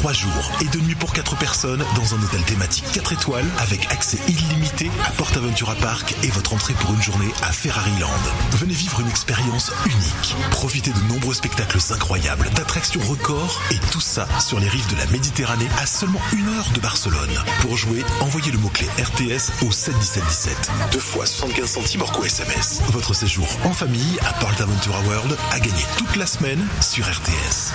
[0.00, 3.84] Trois jours et deux nuits pour quatre personnes dans un hôtel thématique 4 étoiles avec
[3.92, 8.08] accès illimité à PortAventura Park et votre entrée pour une journée à Ferrari Land.
[8.52, 10.34] Venez vivre une expérience unique.
[10.52, 15.04] Profitez de nombreux spectacles incroyables, d'attractions records et tout ça sur les rives de la
[15.08, 17.44] Méditerranée à seulement une heure de Barcelone.
[17.60, 20.70] Pour jouer, envoyez le mot-clé RTS au 71717.
[20.92, 22.80] Deux fois 75 centimes hors coût SMS.
[22.88, 27.74] Votre séjour en famille à PortAventura World a gagné toute la semaine sur RTS.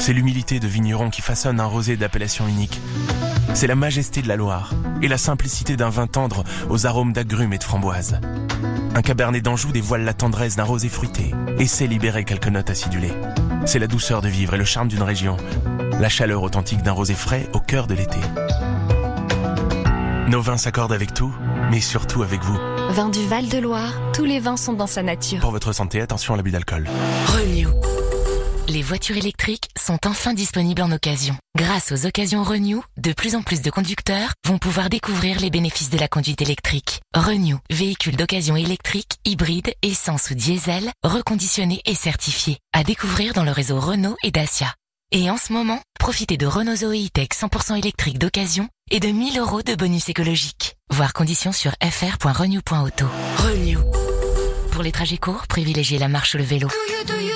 [0.00, 2.80] c'est l'humilité de vigneron qui façonne un rosé d'appellation unique.
[3.52, 4.72] C'est la majesté de la Loire
[5.02, 8.18] et la simplicité d'un vin tendre aux arômes d'agrumes et de framboises.
[8.94, 13.12] Un cabernet d'Anjou dévoile la tendresse d'un rosé fruité et sait libérer quelques notes acidulées.
[13.66, 15.36] C'est la douceur de vivre et le charme d'une région,
[16.00, 18.18] la chaleur authentique d'un rosé frais au cœur de l'été.
[20.28, 21.34] Nos vins s'accordent avec tout,
[21.70, 22.58] mais surtout avec vous.
[22.90, 25.40] Vin du Val-de-Loire, tous les vins sont dans sa nature.
[25.40, 26.88] Pour votre santé, attention à l'abus d'alcool.
[27.26, 27.68] Renew.
[28.70, 31.36] Les voitures électriques sont enfin disponibles en occasion.
[31.58, 35.90] Grâce aux occasions Renew, de plus en plus de conducteurs vont pouvoir découvrir les bénéfices
[35.90, 37.00] de la conduite électrique.
[37.12, 42.58] Renew, véhicule d'occasion électrique, hybride, essence ou diesel, reconditionné et certifié.
[42.72, 44.72] À découvrir dans le réseau Renault et Dacia.
[45.10, 49.40] Et en ce moment, profitez de Renault Zoe E-Tech 100% électrique d'occasion et de 1000
[49.40, 50.76] euros de bonus écologique.
[50.90, 53.06] Voir conditions sur fr.renew.auto.
[53.38, 53.80] Renew.
[54.80, 56.66] Pour les trajets courts, privilégiez la marche ou le vélo.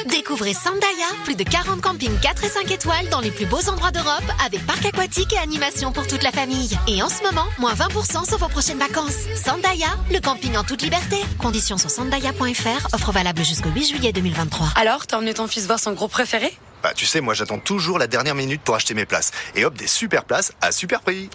[0.06, 3.90] Découvrez Sandaya, plus de 40 campings 4 et 5 étoiles dans les plus beaux endroits
[3.90, 6.70] d'Europe avec parc aquatique et animation pour toute la famille.
[6.88, 9.26] Et en ce moment, moins 20% sur vos prochaines vacances.
[9.34, 11.16] Sandaya, le camping en toute liberté.
[11.36, 14.68] Conditions sur sandaya.fr, offre valable jusqu'au 8 juillet 2023.
[14.76, 16.50] Alors, t'as emmené ton fils voir son groupe préféré?
[16.82, 19.32] Bah, tu sais, moi j'attends toujours la dernière minute pour acheter mes places.
[19.54, 21.28] Et hop, des super places à super prix.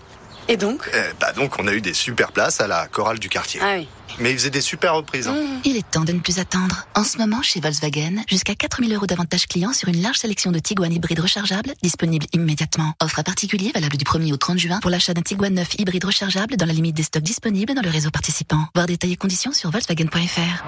[0.49, 3.29] Et donc Euh, Bah, donc on a eu des super places à la chorale du
[3.29, 3.61] quartier.
[3.63, 3.87] Ah oui.
[4.19, 5.27] Mais ils faisaient des super reprises.
[5.27, 5.35] hein.
[5.63, 6.85] Il est temps de ne plus attendre.
[6.95, 10.59] En ce moment, chez Volkswagen, jusqu'à 4000 euros d'avantages clients sur une large sélection de
[10.59, 12.93] Tiguan hybride rechargeable disponible immédiatement.
[13.01, 16.03] Offre à particulier valable du 1er au 30 juin pour l'achat d'un Tiguan 9 hybride
[16.03, 18.65] rechargeable dans la limite des stocks disponibles dans le réseau participant.
[18.75, 20.65] Voir détails et conditions sur volkswagen.fr.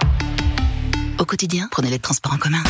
[1.19, 2.63] Au quotidien, prenez les transports en commun.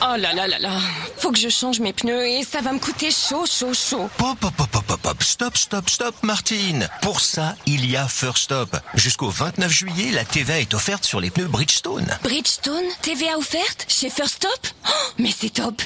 [0.00, 0.70] Oh là là là là,
[1.16, 4.08] faut que je change mes pneus et ça va me coûter chaud, chaud, chaud.
[4.20, 6.88] Hop, hop, hop, hop, hop, stop, stop, stop, Martine.
[7.02, 8.76] Pour ça, il y a First Stop.
[8.94, 12.06] Jusqu'au 29 juillet, la TVA est offerte sur les pneus Bridgestone.
[12.22, 14.66] Bridgestone, TVA offerte chez First Stop?
[14.86, 15.82] Oh, Mais c'est top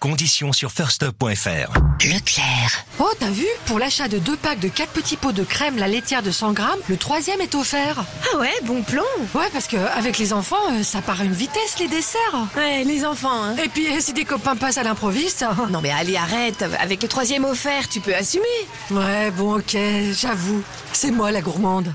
[0.00, 1.78] Conditions sur firststop.fr.
[2.06, 2.86] Leclerc.
[3.00, 3.44] Oh, t'as vu?
[3.66, 6.54] Pour l'achat de deux packs de 4 petits pots de crème la laitière de 100
[6.54, 8.02] grammes, le troisième est offert.
[8.32, 9.02] Ah ouais, bon plan
[9.34, 12.48] Ouais, parce que avec les enfants, euh, ça part à une vitesse les desserts.
[12.56, 13.56] Ouais, les enfants, hein.
[13.62, 15.44] Et puis euh, si des copains passent à l'improviste.
[15.70, 16.64] Non mais allez, arrête.
[16.80, 18.46] Avec le troisième offert, tu peux assumer.
[18.90, 19.76] Ouais, bon, ok,
[20.18, 20.62] j'avoue.
[20.94, 21.94] C'est moi la gourmande.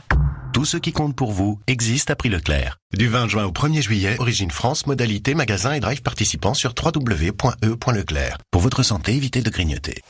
[0.56, 2.78] Tout ce qui compte pour vous existe à prix Leclerc.
[2.94, 8.38] Du 20 juin au 1er juillet, Origine France, modalité, magasin et drive participants sur www.e.leclerc.
[8.52, 10.02] Pour votre santé, évitez de grignoter.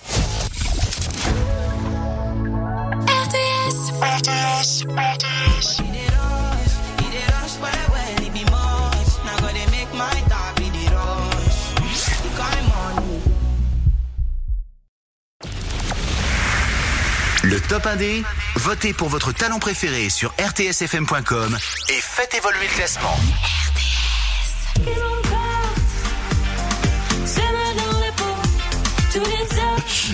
[17.55, 18.21] Le top 1D,
[18.57, 23.15] votez pour votre talent préféré sur rtsfm.com et faites évoluer le classement.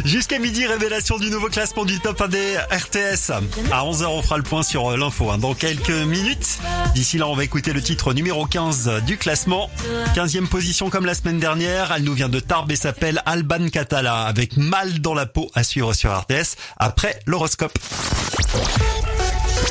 [0.05, 3.31] Jusqu'à midi, révélation du nouveau classement du top 1D RTS.
[3.71, 6.59] À 11h, on fera le point sur euh, l'info hein, dans quelques minutes.
[6.93, 9.69] D'ici là, on va écouter le titre numéro 15 du classement.
[10.15, 11.91] 15e position comme la semaine dernière.
[11.95, 15.63] Elle nous vient de Tarbes et s'appelle Alban Catala avec Mal dans la peau à
[15.63, 17.77] suivre sur RTS après l'horoscope.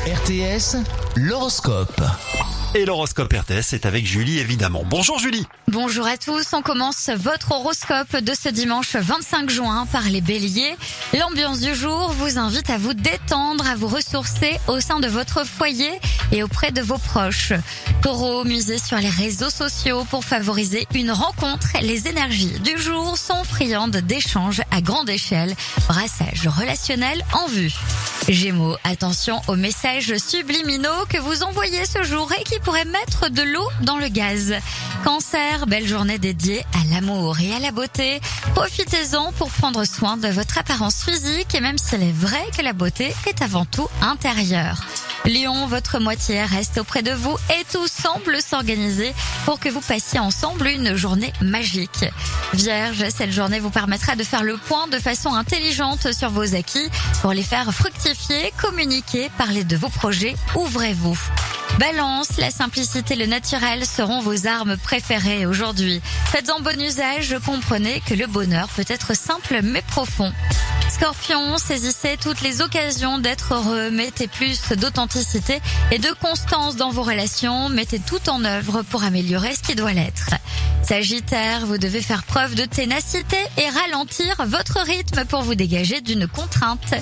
[0.05, 0.77] RTS,
[1.15, 2.01] l'horoscope.
[2.73, 4.83] Et l'horoscope RTS est avec Julie évidemment.
[4.85, 5.45] Bonjour Julie.
[5.67, 10.77] Bonjour à tous, on commence votre horoscope de ce dimanche 25 juin par les béliers.
[11.19, 15.45] L'ambiance du jour vous invite à vous détendre, à vous ressourcer au sein de votre
[15.45, 15.91] foyer
[16.31, 17.51] et auprès de vos proches.
[18.01, 21.67] Taureau, misez sur les réseaux sociaux pour favoriser une rencontre.
[21.81, 25.55] Les énergies du jour sont friandes d'échanges à grande échelle.
[25.89, 27.73] Brassage relationnel en vue.
[28.29, 33.41] Gémeaux, attention aux messages subliminaux que vous envoyez ce jour et qui pourraient mettre de
[33.41, 34.53] l'eau dans le gaz.
[35.03, 38.21] Cancer, belle journée dédiée à l'amour et à la beauté.
[38.53, 42.73] Profitez-en pour prendre soin de votre apparence physique et même s'il est vrai que la
[42.73, 44.83] beauté est avant tout intérieure.
[45.25, 49.13] Lion, votre moitié reste auprès de vous et tout semble s'organiser
[49.45, 52.05] pour que vous passiez ensemble une journée magique.
[52.53, 56.89] Vierge, cette journée vous permettra de faire le point de façon intelligente sur vos acquis
[57.21, 61.17] pour les faire fructifier, communiquer, parler de vos projets, ouvrez-vous.
[61.79, 66.01] Balance, la simplicité le naturel seront vos armes préférées aujourd'hui.
[66.25, 70.33] Faites-en bon usage, comprenez que le bonheur peut être simple mais profond.
[70.89, 75.10] Scorpion, saisissez toutes les occasions d'être heureux, mettez plus d'authenticité
[75.91, 79.91] et de constance dans vos relations, mettez tout en œuvre pour améliorer ce qui doit
[79.91, 80.29] l'être.
[80.83, 86.27] Sagittaire, vous devez faire preuve de ténacité et ralentir votre rythme pour vous dégager d'une
[86.27, 86.93] contrainte.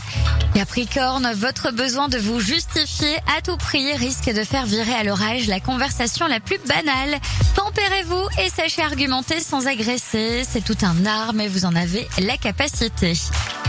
[0.56, 5.48] Capricorne, votre besoin de vous justifier à tout prix risque de faire virer à l'orage
[5.48, 7.20] la conversation la plus banale.
[7.56, 10.44] Tempérez-vous et sachez argumenter sans agresser.
[10.50, 13.14] C'est tout un art, mais vous en avez la capacité.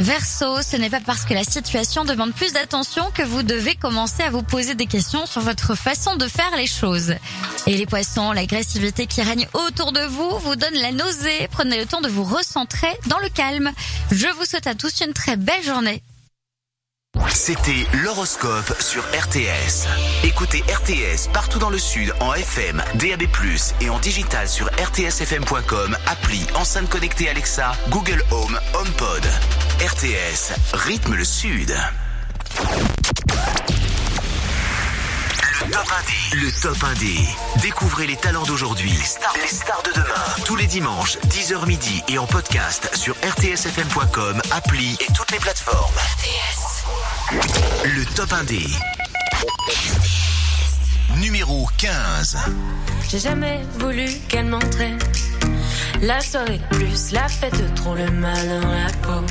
[0.01, 4.23] Verseau, ce n'est pas parce que la situation demande plus d'attention que vous devez commencer
[4.23, 7.15] à vous poser des questions sur votre façon de faire les choses.
[7.67, 11.49] Et les poissons, l'agressivité qui règne autour de vous vous donne la nausée.
[11.51, 13.73] Prenez le temps de vous recentrer dans le calme.
[14.11, 16.03] Je vous souhaite à tous une très belle journée.
[17.33, 19.87] C'était l'horoscope sur RTS.
[20.25, 23.23] Écoutez RTS partout dans le Sud en FM, DAB+,
[23.81, 29.25] et en digital sur rtsfm.com, appli, enceinte connectée Alexa, Google Home, HomePod.
[29.81, 31.75] RTS, rythme le Sud.
[35.71, 35.93] Le Top
[36.33, 40.45] 1 Le Top 1 Découvrez les talents d'aujourd'hui, les stars, les stars de demain.
[40.45, 45.95] Tous les dimanches, 10h midi et en podcast sur rtsfm.com, appli et toutes les plateformes.
[47.85, 48.47] Le Top 1
[51.21, 52.39] Numéro 15.
[53.09, 54.99] J'ai jamais voulu qu'elle m'entraîne.
[56.03, 59.25] La soirée plus, la fête trop, le mal dans la peau.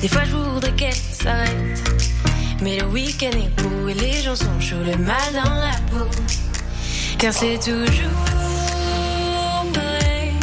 [0.00, 2.29] Des fois je voudrais qu'elle s'arrête.
[2.62, 6.06] Mais le week-end est beau et les gens sont chauds, le mal dans la peau.
[7.18, 8.34] Car c'est toujours
[9.72, 10.34] pareil.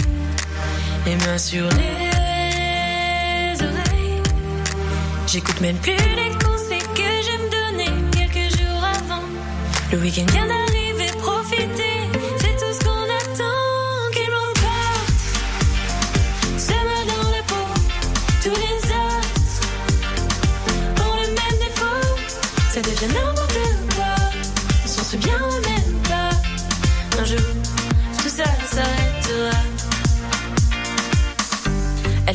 [1.05, 4.23] Les mains sur les oreilles.
[5.27, 9.23] J'écoute même plus les conseils que je me donnais quelques jours avant.
[9.91, 10.76] Le week-end vient d'arriver,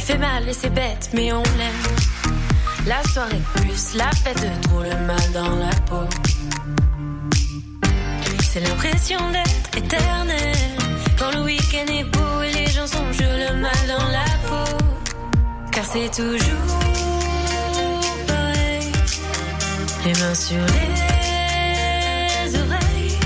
[0.02, 1.82] fait mal et c'est bête, mais on l'aime.
[2.86, 6.04] La soirée plus, la fête trop, le mal dans la peau.
[8.50, 10.56] C'est l'impression d'être éternel.
[11.18, 14.64] Quand le week-end est beau et les gens sont jeux, le mal dans la peau.
[15.70, 16.80] Car c'est toujours
[18.26, 18.92] pareil.
[20.04, 20.64] Les mains sur les
[22.58, 23.18] oreilles.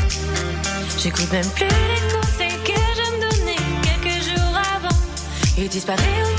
[1.02, 4.98] J'écoute même plus les conseils que je me donnais quelques jours avant.
[5.56, 6.35] Ils disparaissent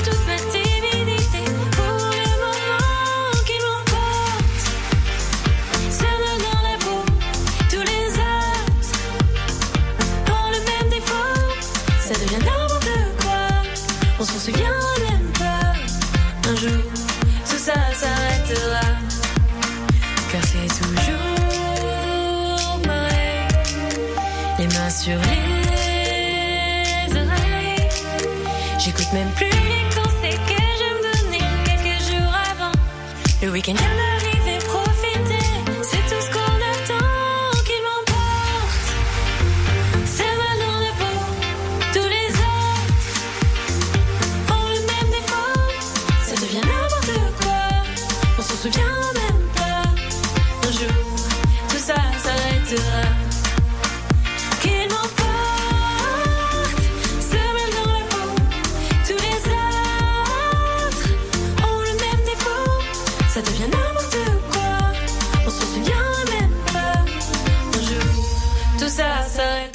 [25.08, 27.88] sur les oreilles.
[28.78, 31.14] J'écoute même plus les conseils que je me
[31.64, 32.76] quelques jours avant.
[33.41, 33.78] Le week-end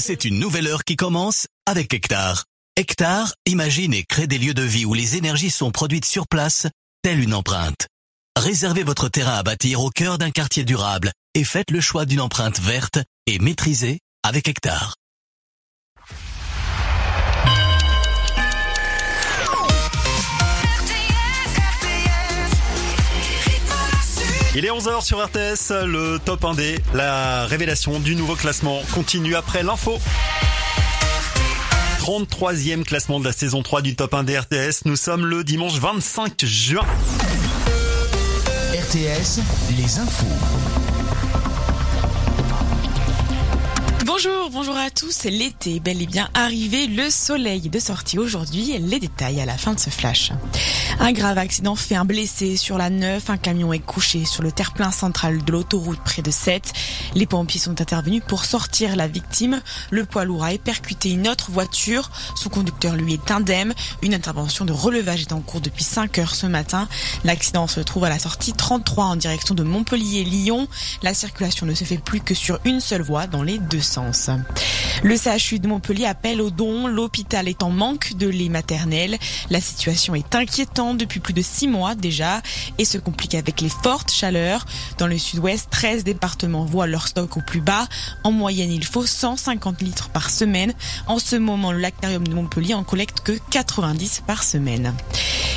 [0.04, 2.46] C'est une nouvelle heure qui commence avec Hectare.
[2.74, 6.66] Hectare imagine et crée des lieux de vie où les énergies sont produites sur place,
[7.02, 7.86] telle une empreinte.
[8.36, 12.20] Réservez votre terrain à bâtir au cœur d'un quartier durable et faites le choix d'une
[12.20, 12.98] empreinte verte
[13.28, 14.96] et maîtrisée avec Hectare.
[24.54, 29.62] Il est 11h sur RTS, le top 1D, la révélation du nouveau classement continue après
[29.62, 29.98] l'info.
[32.00, 34.84] 33e classement de la saison 3 du top 1 des RTS.
[34.84, 36.84] Nous sommes le dimanche 25 juin.
[38.74, 39.40] RTS,
[39.78, 40.81] les infos.
[44.14, 45.24] Bonjour, bonjour à tous.
[45.24, 46.86] L'été bel et bien arrivé.
[46.86, 48.78] Le soleil de sortie aujourd'hui.
[48.78, 50.32] Les détails à la fin de ce flash.
[51.00, 53.30] Un grave accident fait un blessé sur la 9.
[53.30, 56.74] Un camion est couché sur le terre-plein central de l'autoroute près de 7.
[57.14, 59.62] Les pompiers sont intervenus pour sortir la victime.
[59.90, 62.10] Le poids lourd a percuté une autre voiture.
[62.36, 63.72] Son conducteur, lui, est indemne.
[64.02, 66.86] Une intervention de relevage est en cours depuis 5 heures ce matin.
[67.24, 70.68] L'accident se trouve à la sortie 33 en direction de Montpellier-Lyon.
[71.02, 74.01] La circulation ne se fait plus que sur une seule voie dans les deux sens.
[75.02, 76.86] Le CHU de Montpellier appelle au don.
[76.86, 79.18] L'hôpital est en manque de lait maternel.
[79.50, 82.40] La situation est inquiétante depuis plus de six mois déjà
[82.78, 84.64] et se complique avec les fortes chaleurs.
[84.98, 87.88] Dans le sud-ouest, 13 départements voient leur stock au plus bas.
[88.24, 90.72] En moyenne, il faut 150 litres par semaine.
[91.06, 94.94] En ce moment, le lactarium de Montpellier en collecte que 90 par semaine.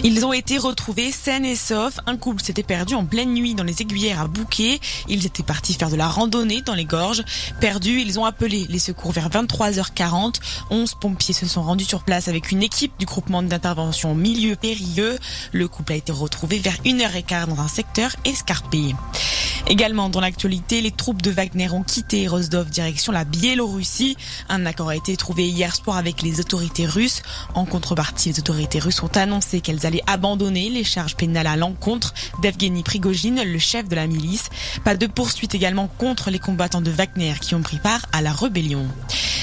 [0.04, 2.00] Ils ont été retrouvés sains et saufs.
[2.06, 4.80] Un couple s'était perdu en pleine nuit dans les aiguillères à Bouquet.
[5.08, 7.24] Ils étaient partis faire de la randonnée dans les gorges.
[7.60, 10.36] Perdus, ils ont les secours vers 23h40.
[10.70, 15.18] 11 pompiers se sont rendus sur place avec une équipe du groupement d'intervention Milieu Périlleux.
[15.52, 18.94] Le couple a été retrouvé vers 1h15 dans un secteur escarpé.
[19.68, 24.16] Également dans l'actualité, les troupes de Wagner ont quitté Rostov direction la Biélorussie.
[24.48, 27.24] Un accord a été trouvé hier soir avec les autorités russes.
[27.56, 32.14] En contrepartie, les autorités russes ont annoncé qu'elles allaient abandonner les charges pénales à l'encontre
[32.42, 34.50] d'Evgeny Prigogine, le chef de la milice.
[34.84, 38.25] Pas de poursuite également contre les combattants de Wagner qui ont pris part à la
[38.34, 38.88] rébellion.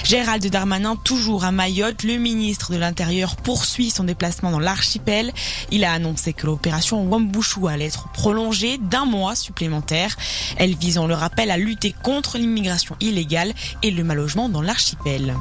[0.05, 5.33] Gérald Darmanin, toujours à Mayotte, le ministre de l'Intérieur poursuit son déplacement dans l'archipel.
[5.71, 10.17] Il a annoncé que l'opération Wambushu allait être prolongée d'un mois supplémentaire.
[10.57, 15.35] Elle vise, on le rappelle, à lutter contre l'immigration illégale et le malogement dans l'archipel.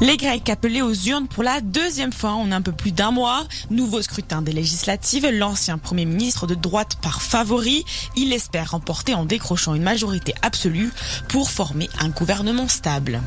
[0.00, 3.44] Les Grecs appelés aux urnes pour la deuxième fois en un peu plus d'un mois.
[3.70, 5.26] Nouveau scrutin des législatives.
[5.32, 7.84] L'ancien Premier ministre de droite par favori.
[8.14, 10.92] Il espère remporter en décrochant une majorité absolue
[11.28, 13.22] pour former un gouvernement stable.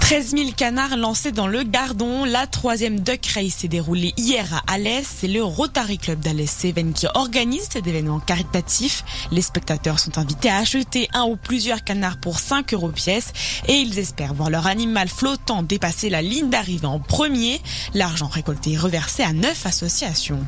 [0.00, 2.24] 13 000 canards lancés dans le Gardon.
[2.24, 5.06] La troisième Duck Race s'est déroulée hier à Alès.
[5.20, 9.04] C'est le Rotary Club d'Alès Seven qui organise cet événement caritatif.
[9.32, 13.32] Les spectateurs sont invités à acheter un ou plusieurs canards pour 5 euros pièce
[13.68, 17.60] et ils espèrent voir leur animal flottant dépasser la ligne d'arrivée en premier.
[17.94, 20.44] L'argent récolté est reversé à neuf associations.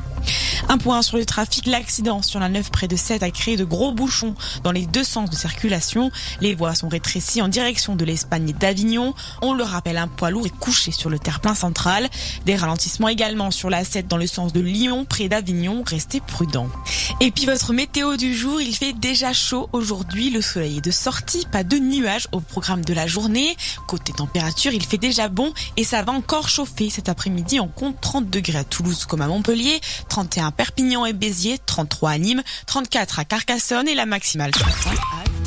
[0.69, 3.65] Un point sur le trafic, l'accident sur la 9 près de 7 a créé de
[3.65, 6.11] gros bouchons dans les deux sens de circulation.
[6.41, 9.13] Les voies sont rétrécies en direction de l'Espagne d'Avignon.
[9.41, 12.09] On le rappelle, un poids lourd est couché sur le terre-plein central.
[12.45, 15.83] Des ralentissements également sur la 7 dans le sens de Lyon près d'Avignon.
[15.85, 16.69] Restez prudents.
[17.21, 20.29] Et puis votre météo du jour, il fait déjà chaud aujourd'hui.
[20.29, 23.55] Le soleil est de sortie, pas de nuages au programme de la journée.
[23.87, 27.59] Côté température, il fait déjà bon et ça va encore chauffer cet après-midi.
[27.59, 29.79] On compte 30 degrés à Toulouse comme à Montpellier,
[30.09, 34.51] 31 à Perpignan et Béziers, 33 à Nîmes, 34 à Carcassonne et la maximale.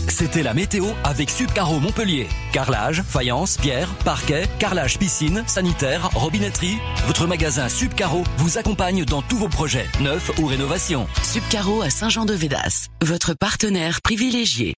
[0.09, 2.29] C'était la météo avec Subcaro Montpellier.
[2.53, 6.79] Carrelage, faïence, pierre, parquet, carrelage piscine, sanitaire, robinetterie.
[7.07, 11.07] Votre magasin Subcaro vous accompagne dans tous vos projets, neufs ou rénovations.
[11.23, 14.75] Subcaro à Saint-Jean-de-Védas, votre partenaire privilégié.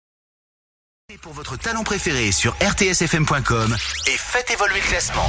[1.23, 3.77] Pour votre talent préféré sur rtsfm.com
[4.07, 5.27] et faites évoluer le classement.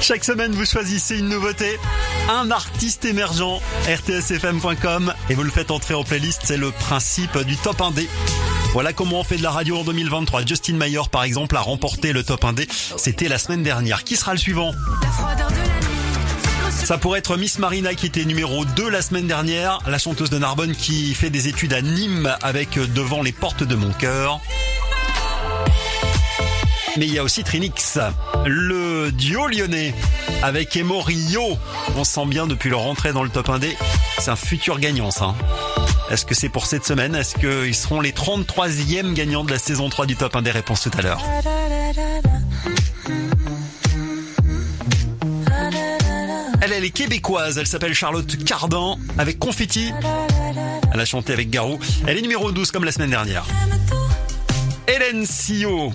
[0.00, 1.78] Chaque semaine, vous choisissez une nouveauté,
[2.28, 6.42] un artiste émergent, rtsfm.com, et vous le faites entrer en playlist.
[6.44, 8.06] C'est le principe du top 1D.
[8.72, 10.46] Voilà comment on fait de la radio en 2023.
[10.46, 12.68] Justin Mayer, par exemple, a remporté le top 1D.
[12.96, 14.04] C'était la semaine dernière.
[14.04, 14.72] Qui sera le suivant?
[16.70, 20.38] Ça pourrait être Miss Marina qui était numéro 2 la semaine dernière, la chanteuse de
[20.38, 24.40] Narbonne qui fait des études à Nîmes avec Devant les portes de mon cœur.
[26.98, 27.96] Mais il y a aussi Trinix,
[28.44, 29.94] le duo lyonnais
[30.42, 31.56] avec Emorio.
[31.96, 33.76] On sent bien depuis leur entrée dans le top 1D,
[34.18, 35.36] c'est un futur gagnant ça.
[36.10, 37.14] Est-ce que c'est pour cette semaine?
[37.14, 40.80] Est-ce qu'ils seront les 33e gagnants de la saison 3 du top 1 des réponses
[40.80, 41.22] tout à l'heure
[46.60, 49.92] Elle, elle est québécoise, elle s'appelle Charlotte Cardan avec Confetti.
[50.92, 51.78] Elle a chanté avec Garou.
[52.08, 53.46] Elle est numéro 12 comme la semaine dernière.
[54.88, 55.92] Hélène Sio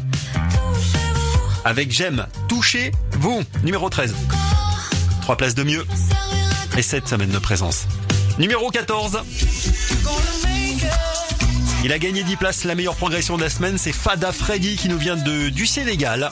[1.65, 4.13] avec J'aime, touchez-vous, numéro 13.
[5.21, 5.85] Trois places de mieux
[6.77, 7.85] et cette semaine de présence.
[8.39, 9.21] Numéro 14.
[11.83, 12.63] Il a gagné 10 places.
[12.63, 16.31] La meilleure progression de la semaine, c'est Fada Freddy qui nous vient du Sénégal.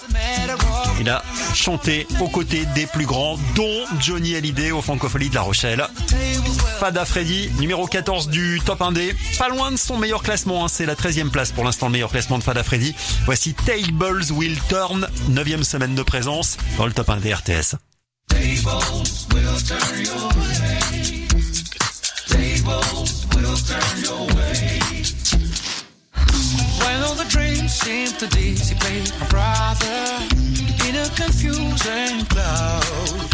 [0.99, 1.23] Il a
[1.53, 5.85] chanté aux côtés des plus grands, dont Johnny Hallyday au Francophonie de La Rochelle.
[6.79, 9.13] Fada Freddy, numéro 14 du top 1D.
[9.37, 10.67] Pas loin de son meilleur classement, hein.
[10.69, 12.95] c'est la 13e place pour l'instant le meilleur classement de Fada Freddy.
[13.25, 17.75] Voici Tables Will Turn, 9e semaine de présence dans le top 1D RTS.
[26.83, 30.01] When all the dreams seem to dissipate my brother
[30.87, 33.31] in a confusing cloud.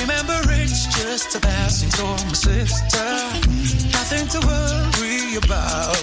[0.00, 3.08] Remember, it's just a passing storm, my sister.
[3.96, 5.96] Nothing to worry about.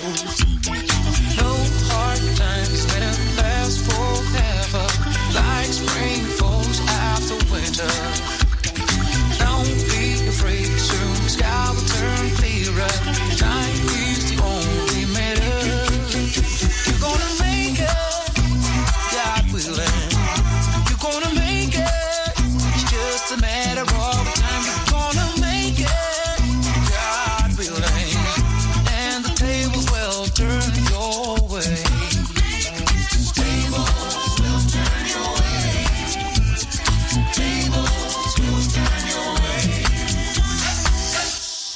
[1.37, 1.51] No
[1.91, 2.81] hard times
[3.37, 4.85] lasts forever.
[5.35, 8.30] Like spring falls after winter.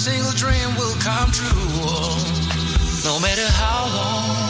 [0.00, 1.46] Single dream will come true.
[3.04, 4.49] No matter how long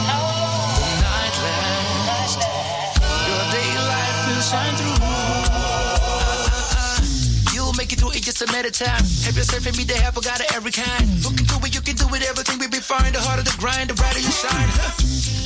[8.31, 9.05] make it through it just a matter of time.
[9.27, 11.07] Have yourself and me the help, I got it every kind.
[11.25, 13.13] Looking through it, you can do it, everything will be fine.
[13.13, 14.71] The harder the grind, the brighter you shine.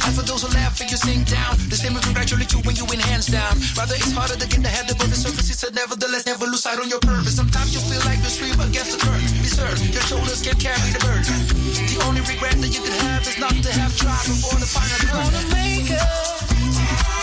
[0.04, 2.76] And for those who laugh and you sink down, the same will congratulate you when
[2.76, 3.56] you win hands down.
[3.76, 5.48] Rather, it's harder to get the head above the surface.
[5.48, 7.36] It's a nevertheless, never lose sight on your purpose.
[7.36, 9.24] Sometimes you feel like you stream against the current.
[9.40, 11.40] Be certain your shoulders can carry the burden.
[11.88, 14.98] The only regret that you could have is not to have tried before the final
[15.00, 15.08] turn.
[15.08, 16.04] You're gonna make it,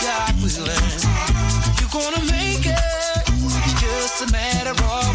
[0.02, 0.90] God willing.
[1.78, 3.12] You're gonna make it.
[3.62, 5.11] It's just a matter of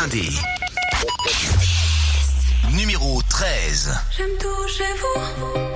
[0.00, 0.40] Le top 1D.
[2.72, 3.94] Numéro 13.
[4.16, 5.69] J'aime tout chez vous.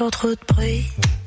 [0.00, 1.17] A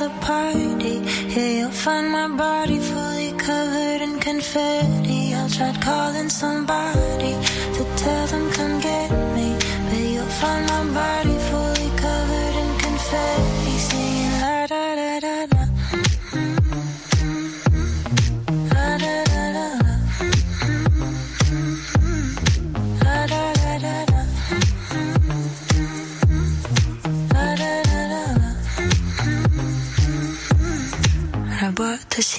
[0.00, 0.96] the party.
[1.28, 5.34] Yeah, you'll find my body fully covered in confetti.
[5.34, 7.32] I'll try calling somebody
[7.76, 9.48] to tell them come get me.
[9.88, 13.39] But you'll find my body fully covered in confetti.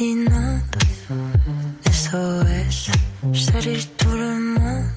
[0.02, 0.62] S'inonde.
[2.02, 2.92] SOS.
[3.34, 4.90] Je salue tout le monde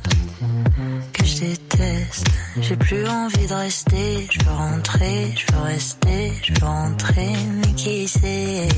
[1.12, 2.26] que je déteste.
[2.64, 4.26] J'ai plus envie de rester.
[4.32, 7.32] Je veux rentrer, je veux rester, je veux rentrer.
[7.60, 8.68] Mais qui sait,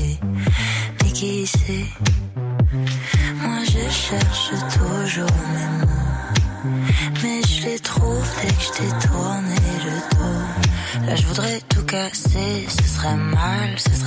[0.99, 1.87] mais qui sait.
[3.41, 6.07] Moi je cherche toujours mes mots.
[7.23, 11.05] Mais je les trouve dès que je t'ai tourné le dos.
[11.05, 12.46] Là je voudrais tout casser,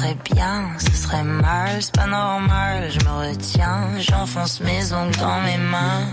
[0.00, 5.40] serait bien, ce serait mal, c'est pas normal, je me retiens, j'enfonce mes ongles dans
[5.42, 6.06] mes mains.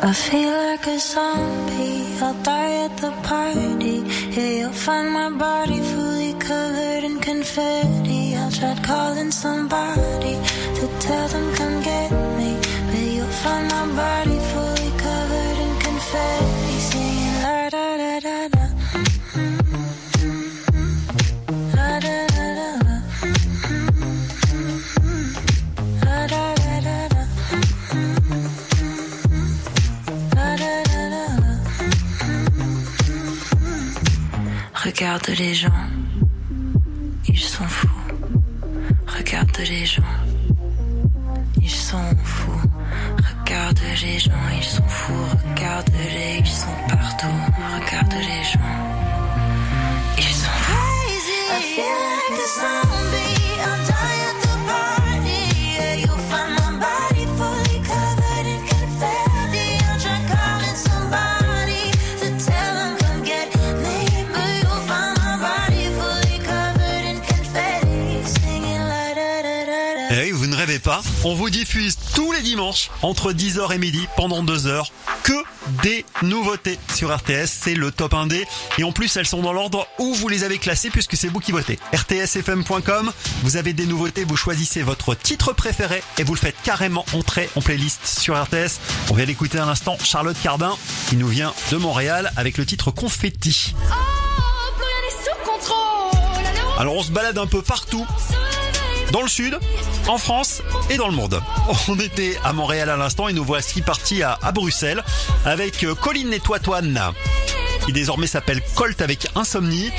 [0.00, 4.02] I feel like a zombie, I'll die at the party.
[4.30, 8.36] Yeah, you'll find my body fully covered in confetti.
[8.36, 10.34] I'll try calling somebody
[10.76, 12.56] to tell them come get me.
[12.86, 16.74] But you'll find my body fully covered in confetti.
[16.88, 18.64] Singing la da da da da.
[19.67, 19.67] La
[34.88, 35.68] Regarde les gens,
[37.28, 37.90] ils sont fous.
[39.06, 40.02] Regarde les gens,
[41.60, 42.62] ils sont fous.
[43.42, 45.12] Regarde les gens, ils sont fous.
[45.50, 47.26] Regarde les, ils sont partout.
[47.76, 48.72] Regarde les gens,
[50.16, 50.88] ils sont fous.
[70.88, 74.90] Pas, on vous diffuse tous les dimanches entre 10h et midi pendant 2 heures
[75.22, 75.34] que
[75.82, 78.46] des nouveautés sur RTS, c'est le top 1D
[78.78, 81.40] et en plus elles sont dans l'ordre où vous les avez classées puisque c'est vous
[81.40, 81.78] qui votez.
[81.92, 83.12] rtsfm.com,
[83.42, 87.50] vous avez des nouveautés, vous choisissez votre titre préféré et vous le faites carrément entrer
[87.54, 88.80] en playlist sur RTS.
[89.10, 90.74] On vient d'écouter un instant Charlotte Cardin
[91.10, 93.74] qui nous vient de Montréal avec le titre Confetti.
[96.78, 98.06] Alors on se balade un peu partout
[99.12, 99.58] dans le sud,
[100.06, 101.40] en France et dans le monde.
[101.88, 105.02] On était à Montréal à l'instant et nous voici partis à, à Bruxelles
[105.44, 106.40] avec euh, Colline et
[107.84, 109.90] qui désormais s'appelle Colt avec Insomnie.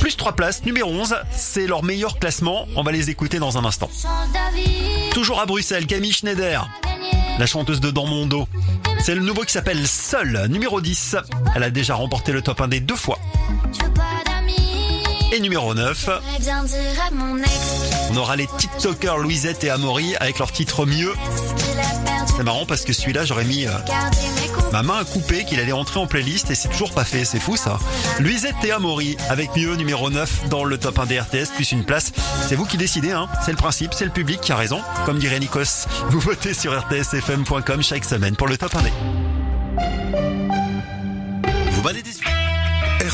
[0.00, 2.66] Plus 3 places, numéro 11, c'est leur meilleur classement.
[2.76, 3.90] On va les écouter dans un instant.
[5.12, 6.68] Toujours à Bruxelles, Camille Schneider,
[7.38, 8.46] la chanteuse de Dans mon dos.
[9.00, 11.16] C'est le nouveau qui s'appelle Seul, numéro 10.
[11.54, 13.18] Elle a déjà remporté le top 1 des deux fois.
[15.32, 16.08] Et numéro 9,
[18.10, 21.12] on aura les TikTokers Louisette et Amaury avec leur titre Mieux.
[22.36, 23.70] C'est marrant parce que celui-là, j'aurais mis euh,
[24.72, 27.24] ma main à couper qu'il allait rentrer en playlist et c'est toujours pas fait.
[27.24, 27.78] C'est fou ça.
[28.20, 31.84] Louisette et Amaury avec Mieux numéro 9 dans le top 1 des RTS plus une
[31.84, 32.12] place.
[32.48, 33.28] C'est vous qui décidez, hein.
[33.44, 34.80] C'est le principe, c'est le public qui a raison.
[35.04, 38.92] Comme dirait Nikos, vous votez sur rtsfm.com chaque semaine pour le top 1 des.
[41.72, 42.15] Vous valez des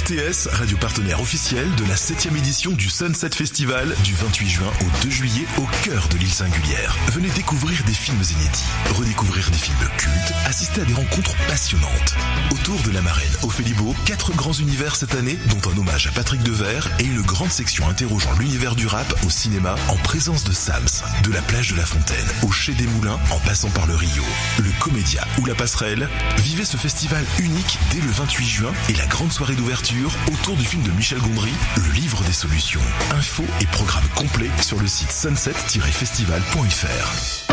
[0.03, 5.05] RTS, radio partenaire officiel de la 7ème édition du Sunset Festival du 28 juin au
[5.05, 6.97] 2 juillet au cœur de l'île singulière.
[7.13, 8.65] Venez découvrir des films inédits,
[8.95, 12.17] redécouvrir des films cultes, assister à des rencontres passionnantes.
[12.51, 16.11] Autour de la marraine Ophélie Beau, quatre grands univers cette année, dont un hommage à
[16.11, 20.53] Patrick Devers et une grande section interrogeant l'univers du rap au cinéma en présence de
[20.53, 23.95] Sams, de la plage de la Fontaine au Chez des Moulins en passant par le
[23.95, 24.25] Rio,
[24.59, 26.09] le Comédia ou la Passerelle.
[26.39, 29.92] Vivez ce festival unique dès le 28 juin et la grande soirée d'ouverture
[30.33, 32.81] autour du film de Michel Gondry, Le Livre des Solutions.
[33.11, 37.53] Infos et programmes complets sur le site sunset-festival.fr.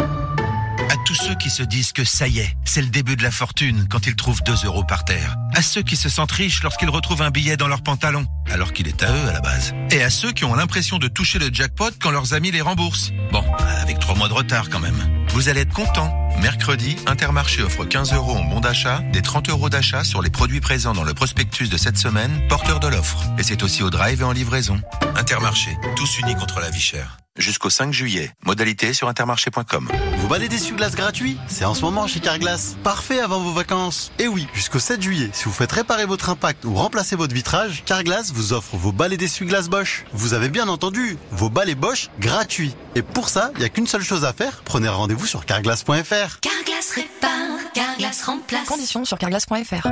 [0.90, 3.32] À tous ceux qui se disent que ça y est, c'est le début de la
[3.32, 5.36] fortune quand ils trouvent 2 euros par terre.
[5.54, 8.88] À ceux qui se sentent riches lorsqu'ils retrouvent un billet dans leur pantalon, alors qu'il
[8.88, 9.74] est à eux à la base.
[9.92, 13.12] Et à ceux qui ont l'impression de toucher le jackpot quand leurs amis les remboursent.
[13.32, 13.44] Bon,
[13.82, 15.19] avec trois mois de retard quand même.
[15.34, 16.14] Vous allez être contents.
[16.42, 20.62] Mercredi, Intermarché offre 15 euros en bon d'achat, des 30 euros d'achat sur les produits
[20.62, 23.24] présents dans le prospectus de cette semaine, porteur de l'offre.
[23.38, 24.82] Et c'est aussi au drive et en livraison.
[25.16, 27.18] Intermarché, tous unis contre la vie chère.
[27.38, 28.32] Jusqu'au 5 juillet.
[28.44, 29.90] Modalité sur intermarché.com.
[30.18, 32.76] Vous balais d'essuie-glace gratuit C'est en ce moment chez Carglass.
[32.84, 34.12] Parfait avant vos vacances.
[34.20, 37.84] Et oui, jusqu'au 7 juillet, si vous faites réparer votre impact ou remplacer votre vitrage,
[37.86, 40.04] Carglass vous offre vos balais d'essuie-glace Bosch.
[40.12, 42.76] Vous avez bien entendu, vos balais Bosch gratuits.
[42.96, 44.62] Et pour ça, il n'y a qu'une seule chose à faire.
[44.66, 46.40] Prenez rendez-vous sur carglass.fr.
[46.42, 48.68] Carglass répare, Carglass remplace.
[48.68, 49.88] Conditions sur carglass.fr.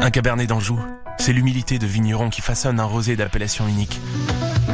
[0.00, 0.78] Un cabernet d'Anjou,
[1.18, 4.00] c'est l'humilité de vigneron qui façonne un rosé d'appellation unique.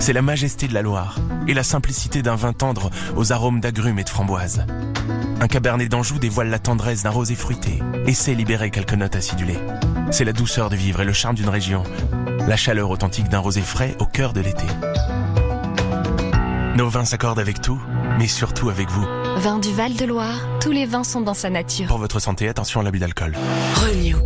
[0.01, 3.99] C'est la majesté de la Loire et la simplicité d'un vin tendre aux arômes d'agrumes
[3.99, 4.65] et de framboises.
[5.41, 9.59] Un cabernet d'Anjou dévoile la tendresse d'un rosé fruité et sait libérer quelques notes acidulées.
[10.11, 11.83] C'est la douceur de vivre et le charme d'une région,
[12.47, 14.67] la chaleur authentique d'un rosé frais au cœur de l'été.
[16.77, 17.81] Nos vins s'accordent avec tout,
[18.19, 19.07] mais surtout avec vous.
[19.37, 21.87] Vin du Val-de-Loire, tous les vins sont dans sa nature.
[21.87, 23.37] Pour votre santé, attention à l'abus d'alcool.
[23.75, 24.17] Renew.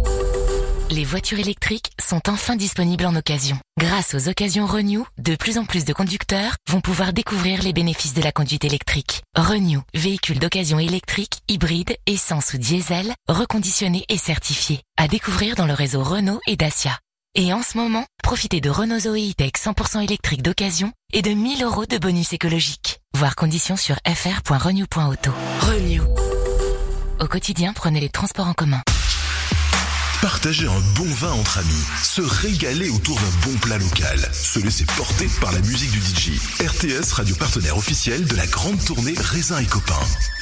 [0.90, 3.58] Les voitures électriques sont enfin disponibles en occasion.
[3.78, 8.14] Grâce aux occasions Renew, de plus en plus de conducteurs vont pouvoir découvrir les bénéfices
[8.14, 9.22] de la conduite électrique.
[9.36, 14.80] Renew, véhicule d'occasion électrique, hybride, essence ou diesel, reconditionné et certifié.
[14.96, 16.96] À découvrir dans le réseau Renault et Dacia.
[17.34, 21.64] Et en ce moment, profitez de Renault Zoe E-Tech 100% électrique d'occasion et de 1000
[21.64, 23.00] euros de bonus écologique.
[23.16, 25.32] Voir conditions sur fr.renew.auto.
[25.60, 26.02] Renew.
[27.18, 28.82] Au quotidien, prenez les transports en commun.
[30.22, 34.84] Partager un bon vin entre amis, se régaler autour d'un bon plat local, se laisser
[34.97, 36.40] porter par la musique du DJ.
[36.60, 39.94] RTS, radio partenaire officiel de la grande tournée Raisin et Copains.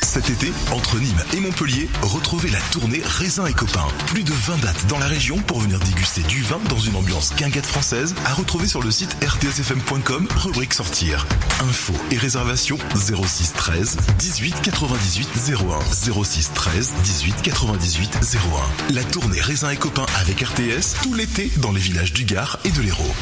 [0.03, 3.89] Cet été, entre Nîmes et Montpellier, retrouvez la tournée Raisin et Copains.
[4.07, 7.35] Plus de 20 dates dans la région pour venir déguster du vin dans une ambiance
[7.37, 11.27] guinguette française à retrouver sur le site rtsfm.com, rubrique sortir.
[11.61, 18.19] Infos et réservations 06 13 18 98 01 06 13 18 98
[18.89, 18.93] 01.
[18.93, 22.70] La tournée Raisin et Copains avec RTS tout l'été dans les villages du Gard et
[22.70, 23.15] de l'Hérault.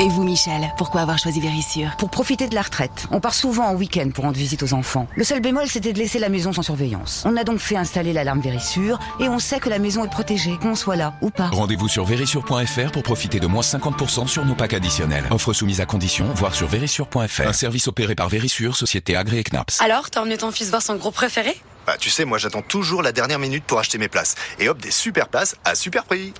[0.00, 3.06] Et vous, Michel, pourquoi avoir choisi Vérissure Pour profiter de la retraite.
[3.12, 5.06] On part souvent en week-end pour rendre visite aux enfants.
[5.14, 7.22] Le seul bémol, c'était de laisser la maison sans surveillance.
[7.26, 10.58] On a donc fait installer l'alarme Vérissure et on sait que la maison est protégée,
[10.60, 11.46] qu'on soit là ou pas.
[11.46, 15.24] Rendez-vous sur vérissure.fr pour profiter de moins 50% sur nos packs additionnels.
[15.30, 17.46] Offre soumise à condition, voir sur vérissure.fr.
[17.46, 19.80] Un service opéré par Vérissure, société agréée CNAPS.
[19.80, 21.56] Alors, t'as emmené ton fils voir son groupe préféré?
[21.86, 24.34] Bah, tu sais, moi j'attends toujours la dernière minute pour acheter mes places.
[24.58, 26.32] Et hop, des super places à super prix.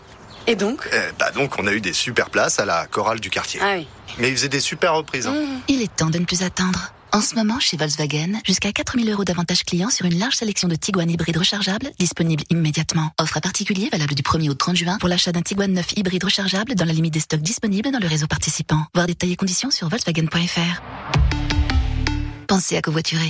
[0.47, 3.31] Et donc Euh, Bah donc, on a eu des super places à la chorale du
[3.31, 3.61] quartier.
[3.63, 3.87] Ah oui.
[4.19, 5.27] Mais ils faisaient des super reprises.
[5.27, 5.35] hein.
[5.69, 6.93] Il est temps de ne plus attendre.
[7.13, 10.75] En ce moment, chez Volkswagen, jusqu'à 4000 euros d'avantages clients sur une large sélection de
[10.75, 13.13] Tiguan hybrides rechargeables disponibles immédiatement.
[13.21, 16.25] Offre à particulier valable du 1er au 30 juin pour l'achat d'un Tiguan 9 hybride
[16.25, 18.85] rechargeable dans la limite des stocks disponibles dans le réseau participant.
[18.95, 20.83] Voir détails et conditions sur volkswagen.fr.
[22.49, 23.29] Pensez à covoiturer.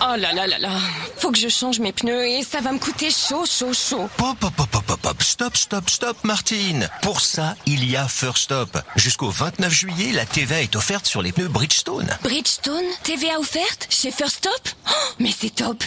[0.00, 0.70] Oh là là là là.
[1.16, 4.08] Faut que je change mes pneus et ça va me coûter chaud, chaud, chaud.
[4.18, 5.22] Hop, hop, hop, hop, hop, hop.
[5.22, 6.88] Stop, stop, stop, Martine.
[7.02, 8.78] Pour ça, il y a First Stop.
[8.96, 12.08] Jusqu'au 29 juillet, la TVA est offerte sur les pneus Bridgestone.
[12.22, 15.82] Bridgestone, TVA offerte chez First Stop Oh, Mais c'est top.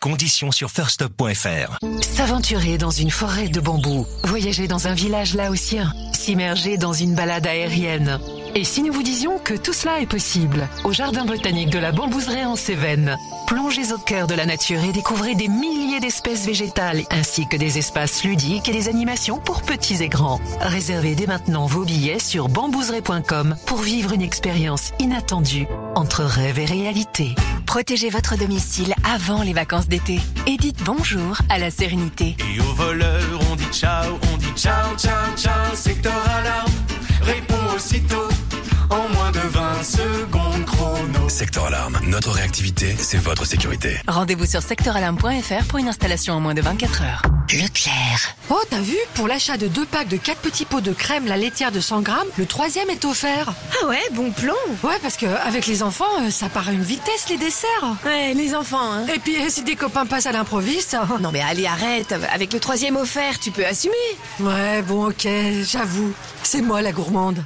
[0.00, 1.78] Conditions sur firststop.fr.
[2.00, 7.46] S'aventurer dans une forêt de bambous, voyager dans un village laotien, s'immerger dans une balade
[7.46, 8.20] aérienne.
[8.56, 11.92] Et si nous vous disions que tout cela est possible au Jardin botanique de la
[11.92, 17.02] Bambouseraie en Cévennes Plongez au cœur de la nature et découvrez des milliers d'espèces végétales,
[17.10, 20.40] ainsi que des espaces ludiques et des animations pour petits et grands.
[20.60, 26.64] Réservez dès maintenant vos billets sur bambouseraie.com pour vivre une expérience inattendue entre rêve et
[26.64, 27.36] réalité.
[27.66, 32.36] Protégez votre domicile avant les vacances d'été et dites bonjour à la sérénité.
[32.52, 35.74] Et aux voleurs, on dit ciao, on dit ciao, ciao, ciao.
[35.74, 36.12] Secteur
[41.36, 44.00] Secteur Alarme, notre réactivité, c'est votre sécurité.
[44.08, 47.22] Rendez-vous sur secteuralarme.fr pour une installation en moins de 24 heures.
[47.52, 48.34] Leclerc.
[48.48, 48.96] Oh, t'as vu?
[49.12, 52.00] Pour l'achat de deux packs de 4 petits pots de crème la laitière de 100
[52.00, 53.52] grammes, le troisième est offert.
[53.82, 56.82] Ah ouais, bon plan Ouais, parce que avec les enfants, euh, ça part à une
[56.82, 57.96] vitesse les desserts.
[58.06, 59.04] Ouais, les enfants, hein.
[59.14, 60.96] Et puis si des copains passent à l'improviste.
[61.20, 62.14] Non mais allez, arrête.
[62.32, 63.94] Avec le troisième offert, tu peux assumer.
[64.40, 65.28] Ouais, bon, ok,
[65.70, 66.14] j'avoue.
[66.42, 67.44] C'est moi la gourmande.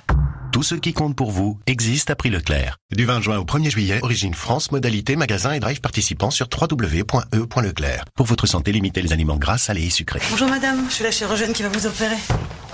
[0.53, 2.77] Tout ce qui compte pour vous existe à prix Leclerc.
[2.91, 8.05] Du 20 juin au 1er juillet, Origine France, modalité, magasin et drive participants sur www.e.leclerc.
[8.17, 10.21] Pour votre santé, limitez les aliments gras, salés et sucrés.
[10.31, 12.17] Bonjour madame, je suis la chirurgienne qui va vous opérer.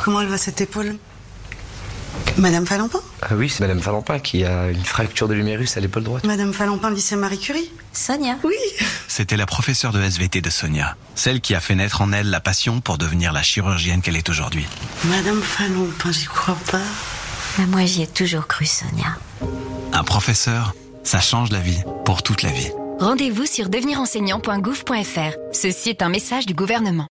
[0.02, 0.96] Comment elle va cette épaule?
[2.38, 6.04] Madame Falampin Ah oui, c'est Madame Falampin qui a une fracture de l'humérus à l'épaule
[6.04, 6.24] droite.
[6.24, 8.54] Madame Falampin, lycée Marie Curie Sonia Oui
[9.06, 12.40] C'était la professeure de SVT de Sonia, celle qui a fait naître en elle la
[12.40, 14.66] passion pour devenir la chirurgienne qu'elle est aujourd'hui.
[15.04, 16.80] Madame Falampin, j'y crois pas.
[17.58, 19.16] Mais moi, j'y ai toujours cru, Sonia.
[19.92, 20.74] Un professeur,
[21.04, 22.70] ça change la vie, pour toute la vie.
[23.00, 25.36] Rendez-vous sur devenirenseignant.gouv.fr.
[25.52, 27.06] Ceci est un message du gouvernement.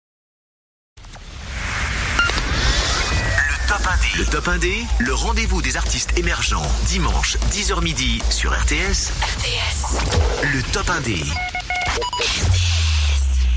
[3.38, 4.18] Le Top 1D.
[4.18, 6.66] Le Top 1D, le rendez-vous des artistes émergents.
[6.88, 9.12] Dimanche, 10h midi sur RTS.
[9.22, 10.44] RTS.
[10.44, 11.24] Le Top 1D.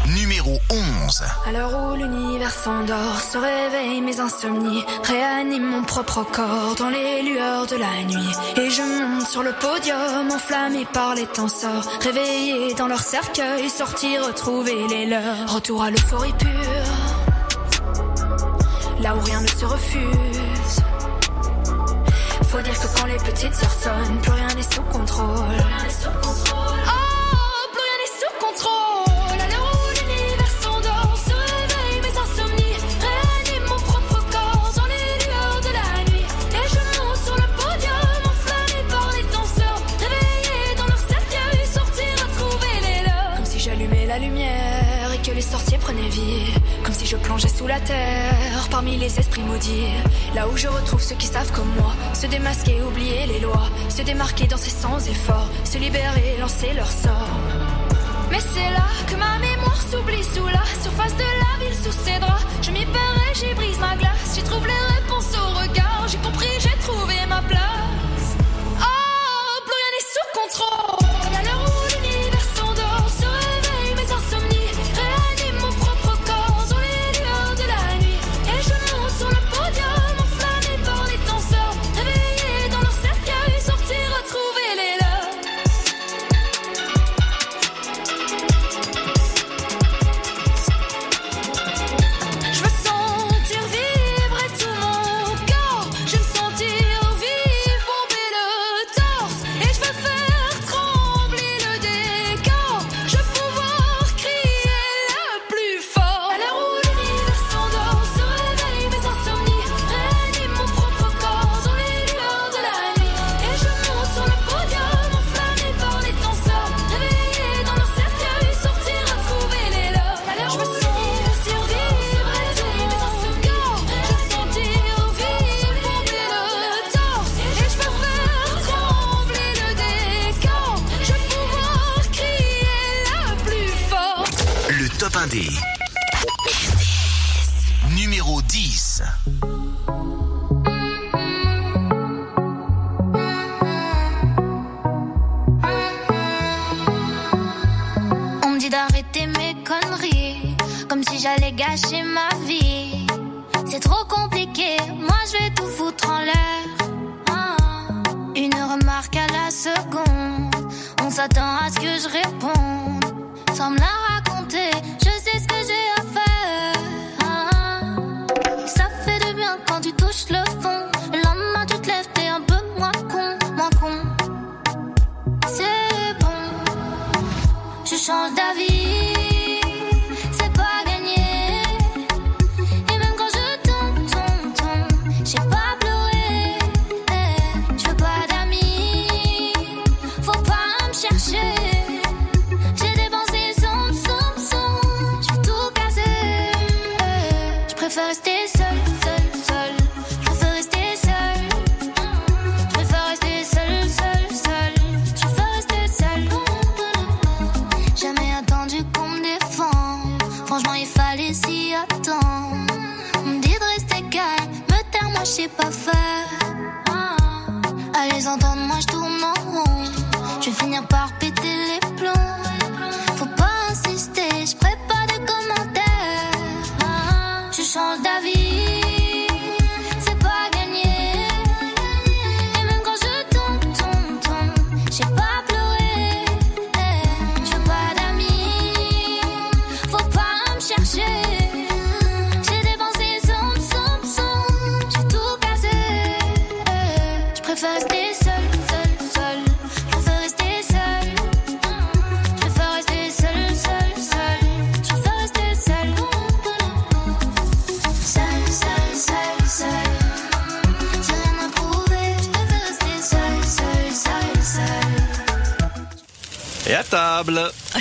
[0.06, 1.22] Numéro 11.
[1.46, 7.22] À l'heure où l'univers s'endort, se réveillent mes insomnies, réanime mon propre corps dans les
[7.22, 8.32] lueurs de la nuit.
[8.56, 13.68] Et je monte sur le podium, enflammé par les temps sorts, réveillé dans leur cercueil,
[13.68, 15.52] sortir retrouver les leurs.
[15.54, 16.48] Retour à l'euphorie pure,
[19.00, 20.82] là où rien ne se refuse.
[22.48, 25.26] Faut dire que quand les petites sœurs sonnent, plus rien n'est sous contrôle.
[26.06, 26.67] Oh,
[47.08, 49.86] je plongeais sous la terre, parmi les esprits maudits.
[50.34, 54.02] Là où je retrouve ceux qui savent comme moi, se démasquer, oublier les lois, se
[54.02, 57.38] démarquer, danser sans effort, se libérer, lancer leur sort.
[58.30, 62.18] Mais c'est là que ma mémoire s'oublie sous la surface de la ville, sous ses
[62.18, 62.44] draps.
[62.60, 64.34] Je m'y et j'y brise ma glace.
[64.34, 66.04] J'y trouve les réponses au regard.
[66.08, 67.87] J'ai compris, j'ai trouvé ma place.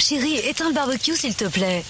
[0.07, 1.83] Chérie, éteins le barbecue s'il te plaît.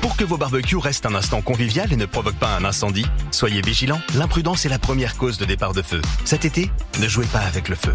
[0.00, 3.60] Pour que vos barbecues restent un instant convivial et ne provoquent pas un incendie, soyez
[3.62, 6.02] vigilants, l'imprudence est la première cause de départ de feu.
[6.24, 6.70] Cet été,
[7.00, 7.94] ne jouez pas avec le feu.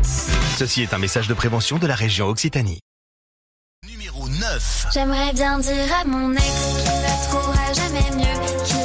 [0.58, 2.80] Ceci est un message de prévention de la région Occitanie.
[3.90, 4.88] Numéro 9.
[4.94, 8.79] J'aimerais bien dire à mon ex qu'il ne trouvera jamais mieux,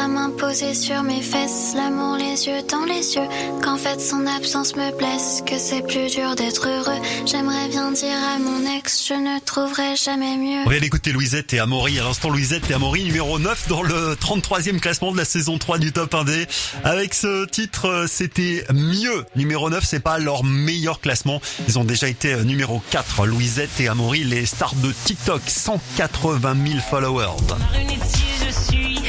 [0.00, 0.06] deux.
[0.06, 3.28] Ça m'imposait sur mes fesses, l'amour les yeux dans les yeux.
[3.62, 6.98] Qu'en fait son absence me blesse, que c'est plus dur d'être heureux.
[7.26, 10.62] J'aimerais bien dire à mon ex, je ne trouverai jamais mieux.
[10.64, 11.98] On vient d'écouter Louisette et Amaury.
[11.98, 15.78] À l'instant, Louisette et Amaury, numéro 9 dans le 33e classement de la saison 3
[15.78, 16.48] du Top 1D.
[16.84, 19.26] Avec ce titre, euh, c'était mieux.
[19.36, 21.42] Numéro 9, c'est pas leur meilleur classement.
[21.68, 23.26] Ils ont déjà été euh, numéro 4.
[23.26, 25.42] Louisette et Amaury, les stars de TikTok.
[25.46, 27.36] 180 000 followers.
[27.74, 28.99] je suis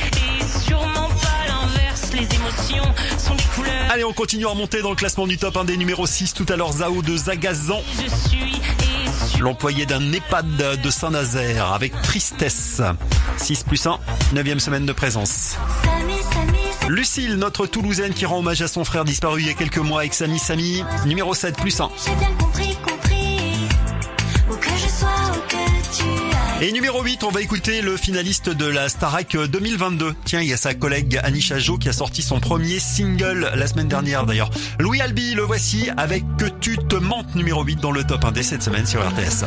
[2.21, 2.83] Les émotions
[3.17, 3.73] sont des couleurs.
[3.89, 5.75] Allez, on continue à monter dans le classement du Top 1D.
[5.75, 7.81] Numéro 6, tout à l'heure, Zao de Zagazan.
[7.99, 12.79] Je suis L'employé d'un EHPAD de Saint-Nazaire avec tristesse.
[13.37, 13.97] 6 plus 1,
[14.33, 15.57] 9 semaine de présence.
[16.89, 20.01] Lucille, notre Toulousaine qui rend hommage à son frère disparu il y a quelques mois
[20.01, 20.83] avec Samy Samy.
[21.07, 21.89] Numéro 7 plus 1.
[26.63, 30.13] Et numéro 8, on va écouter le finaliste de la Starac 2022.
[30.25, 33.65] Tiens, il y a sa collègue Anisha Jo qui a sorti son premier single la
[33.65, 34.51] semaine dernière d'ailleurs.
[34.77, 38.31] Louis Albi, le voici avec Que tu te mentes numéro 8 dans le top 1
[38.33, 39.43] d cette semaine sur RTS.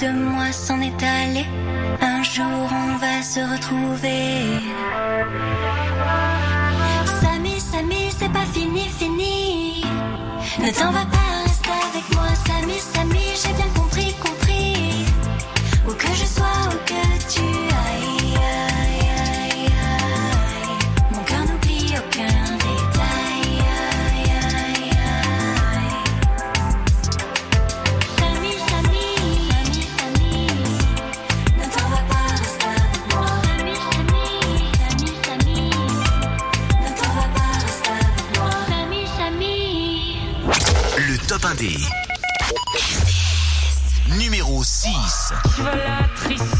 [0.00, 1.44] de moi s'en est allé.
[2.00, 4.60] Un jour on va se retrouver.
[7.20, 9.84] Samy, Samy, c'est pas fini, fini.
[10.60, 12.28] Ne t'en va pas, reste avec moi.
[12.46, 15.04] Samy, Samy, j'ai bien compris, compris.
[15.86, 17.02] Où que je sois, où que
[17.32, 18.07] tu ailles.
[44.16, 45.32] Numéro 6.
[45.56, 46.57] Tu vas la triste.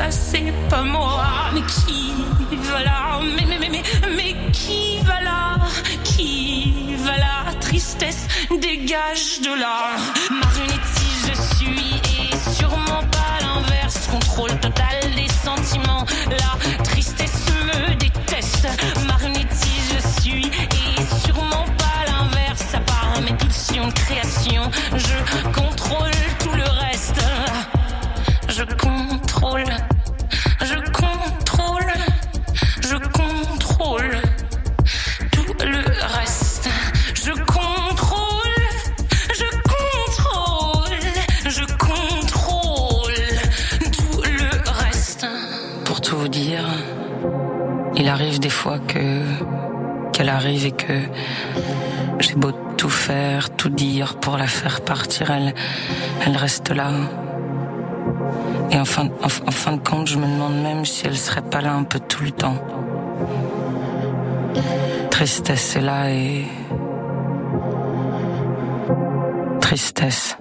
[0.00, 1.24] ça c'est pas moi.
[1.52, 2.14] Mais qui
[2.68, 3.44] va là mais,
[4.16, 5.58] mais, qui va là
[6.04, 9.89] Qui va là Tristesse, dégage de là.
[52.20, 55.54] j'ai beau tout faire, tout dire pour la faire partir, elle,
[56.24, 56.90] elle reste là.
[58.70, 61.42] Et en fin, en, en fin de compte, je me demande même si elle serait
[61.42, 62.56] pas là un peu tout le temps.
[65.10, 66.44] Tristesse est là et
[69.60, 70.39] tristesse.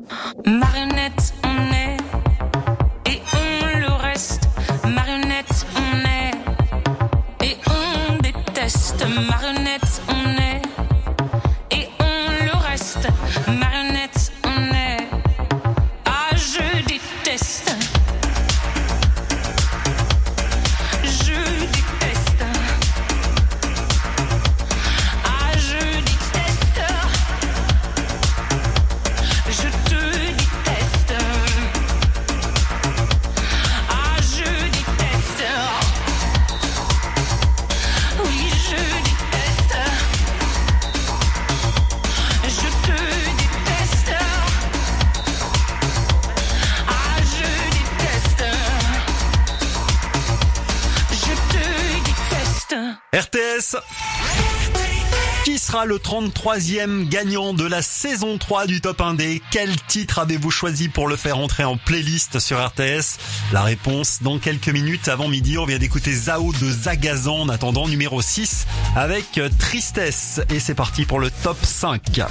[55.89, 61.07] Le 33e gagnant de la saison 3 du Top 1D Quel titre avez-vous choisi pour
[61.07, 63.17] le faire entrer en playlist sur RTS
[63.51, 65.57] La réponse dans quelques minutes avant midi.
[65.57, 70.41] On vient d'écouter Zao de Zagazan en attendant numéro 6 avec Tristesse.
[70.53, 72.21] Et c'est parti pour le top 5.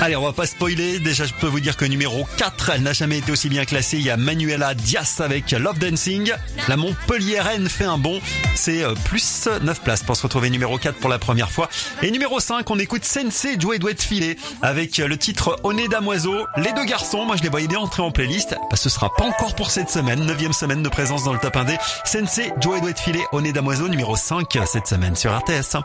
[0.00, 1.00] Allez, on va pas spoiler.
[1.00, 3.96] Déjà, je peux vous dire que numéro 4, elle n'a jamais été aussi bien classée.
[3.96, 6.32] Il y a Manuela Diaz avec Love Dancing.
[6.68, 8.20] La Montpelliéraine fait un bond.
[8.54, 11.68] C'est euh, plus 9 places pour se retrouver numéro 4 pour la première fois.
[12.02, 16.46] Et numéro 5, on écoute Sensei Joey Douet Filet avec le titre nez d'amoiseau.
[16.56, 18.54] Les deux garçons, moi je les voyais bien entrer en playlist.
[18.70, 20.24] Bah, ce sera pas encore pour cette semaine.
[20.24, 21.76] Neuvième semaine de présence dans le top 1D.
[22.04, 25.76] Sensei Joey Douet Filet nez d'amoiseau numéro 5 cette semaine sur RTS.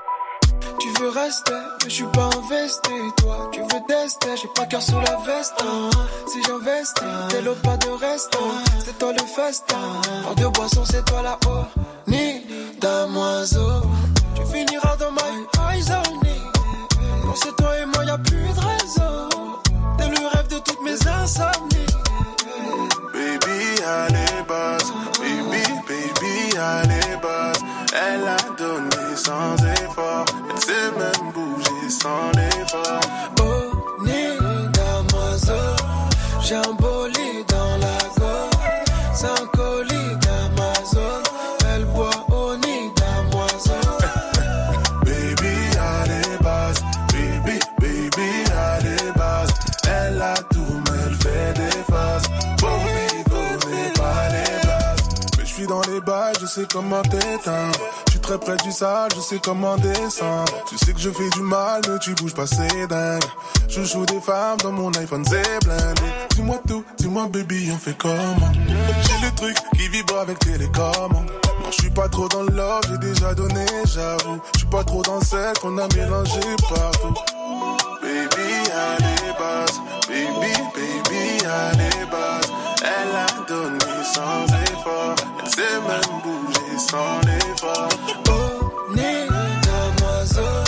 [1.14, 1.54] Rester,
[1.84, 2.90] mais je suis pas investi.
[3.18, 5.54] Toi, tu veux tester, j'ai pas cœur sous la veste.
[5.62, 5.90] hein.
[6.28, 8.36] Si j'investis, t'es le pas de reste.
[8.36, 8.64] hein.
[8.84, 9.76] C'est toi le festin.
[10.26, 11.66] Hors de boisson, c'est toi la haut.
[12.08, 12.42] Ni
[12.82, 13.82] damoiseau.
[14.36, 15.84] Tu finiras dans my eyes
[17.36, 19.30] c'est toi et moi, y a plus de réseau.
[19.98, 21.94] T'es le rêve de toutes mes insomnies.
[23.12, 24.94] Baby, allez, base.
[25.20, 27.60] Baby, baby, allez, base.
[27.94, 28.93] Elle a donné
[29.24, 30.26] sans effort.
[30.50, 33.00] Elle sait même bouger sans l'effort.
[33.40, 34.24] Oh, ni
[34.74, 35.76] damoiseau.
[36.42, 38.54] J'ai dans la gorge.
[39.26, 41.22] Un colis d'Amazon.
[41.74, 43.88] Elle boit au nid damoiseau.
[45.06, 46.84] Baby, allez, base.
[47.14, 49.54] Baby, baby, allez, base.
[49.88, 52.30] Elle a tout, mais elle fait des faces.
[52.60, 55.10] Bobby connaît pas les bases.
[55.38, 57.80] Mais je suis dans les bails, je sais comment t'éteindre.
[58.24, 60.54] Très près du sale, je sais comment descendre.
[60.70, 63.22] Tu sais que je fais du mal, mais tu bouges pas, c'est dingue.
[63.68, 66.02] Je joue des femmes dans mon iPhone, c'est blindé.
[66.34, 68.52] Dis-moi tout, dis-moi baby, on fait comment?
[68.56, 71.30] J'ai le truc qui vibre avec télécommande.
[71.46, 74.40] Non, je suis pas trop dans love, j'ai déjà donné, j'avoue.
[74.54, 76.40] Je suis pas trop dans celle qu'on a mélangé
[76.70, 77.14] partout.
[78.02, 79.82] Baby, allez, base.
[80.08, 82.52] Baby, baby, allez, base.
[82.84, 85.16] Elle a donné sans effort.
[85.40, 87.90] Elle sait même bouger sans l'effort.
[88.30, 89.28] Oh, ni
[89.66, 90.64] damoiseau.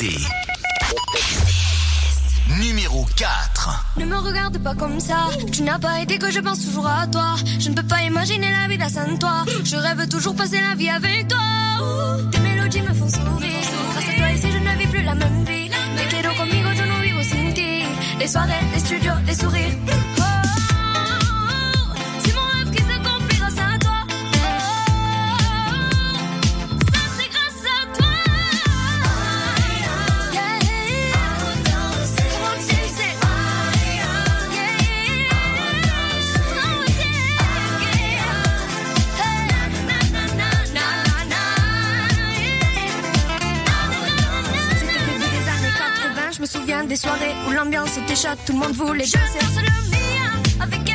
[0.00, 0.18] Le top 1D.
[2.58, 3.94] Numéro 4.
[3.98, 7.06] Ne me regarde pas comme ça, tu n'as pas été que je pense toujours à
[7.06, 7.34] toi.
[7.58, 9.44] Je ne peux pas imaginer la vie sans toi.
[9.62, 11.38] Je rêve toujours passer la vie avec toi.
[12.32, 13.60] Tes mélodies me font sourire.
[13.92, 15.68] Grâce à toi ici, je ne vis plus la même vie.
[15.68, 17.82] Te quiero conmigo, yo no vivo sin ti.
[18.18, 19.76] Les soirées, les studios, les sourires.
[46.50, 49.38] Souviens des soirées où l'ambiance était chaude, tout le monde voulait danser.
[49.40, 50.89] Je lance le mien avec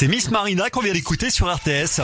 [0.00, 2.00] C'est Miss Marina qu'on vient d'écouter sur RTS.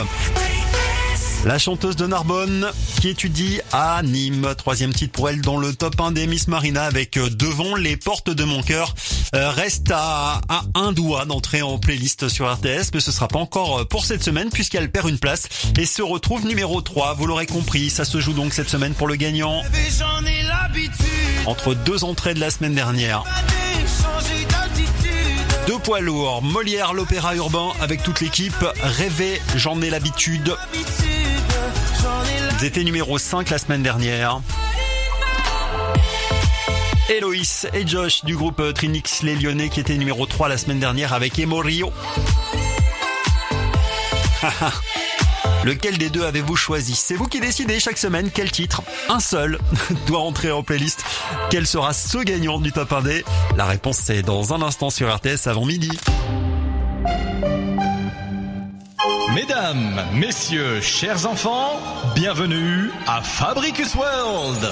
[1.45, 2.69] La chanteuse de Narbonne
[3.01, 4.53] qui étudie à Nîmes.
[4.55, 7.97] Troisième titre pour elle dans le top 1 des Miss Marina avec euh, Devant les
[7.97, 8.93] portes de mon cœur.
[9.33, 13.39] Euh, reste à, à un doigt d'entrer en playlist sur RTS, mais ce sera pas
[13.39, 17.15] encore euh, pour cette semaine puisqu'elle perd une place et se retrouve numéro 3.
[17.15, 19.63] Vous l'aurez compris, ça se joue donc cette semaine pour le gagnant.
[21.47, 23.23] Entre deux entrées de la semaine dernière.
[25.67, 28.65] Deux poids lourds, Molière, l'opéra urbain avec toute l'équipe.
[28.81, 30.55] Rêver, j'en ai l'habitude.
[32.59, 34.39] Ils étaient numéro 5 la semaine dernière.
[37.09, 41.11] Héloïse et Josh du groupe Trinix Les Lyonnais qui étaient numéro 3 la semaine dernière
[41.11, 41.91] avec Emorio.
[45.65, 49.59] Lequel des deux avez-vous choisi C'est vous qui décidez chaque semaine quel titre, un seul,
[50.07, 51.03] doit entrer en playlist.
[51.49, 53.23] Quel sera ce gagnant du top 1D
[53.55, 55.91] La réponse c'est dans un instant sur RTS avant midi.
[59.35, 61.79] Mesdames, messieurs, chers enfants,
[62.15, 64.67] bienvenue à Fabricus World.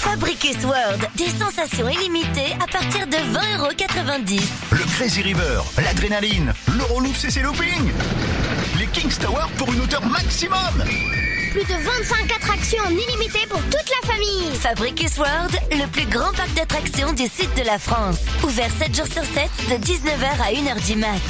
[0.00, 4.40] Fabricus World, des sensations illimitées à partir de 20,90€.
[4.70, 7.90] Le Crazy River, l'adrénaline, l'Euroloop CC Looping,
[8.78, 10.58] les Kings Tower pour une hauteur maximum.
[11.52, 14.50] Plus de 25 attractions en illimité pour toute la famille.
[14.60, 18.18] Fabricus World, le plus grand parc d'attractions du sud de la France.
[18.42, 21.20] Ouvert 7 jours sur 7, de 19h à 1h du mat.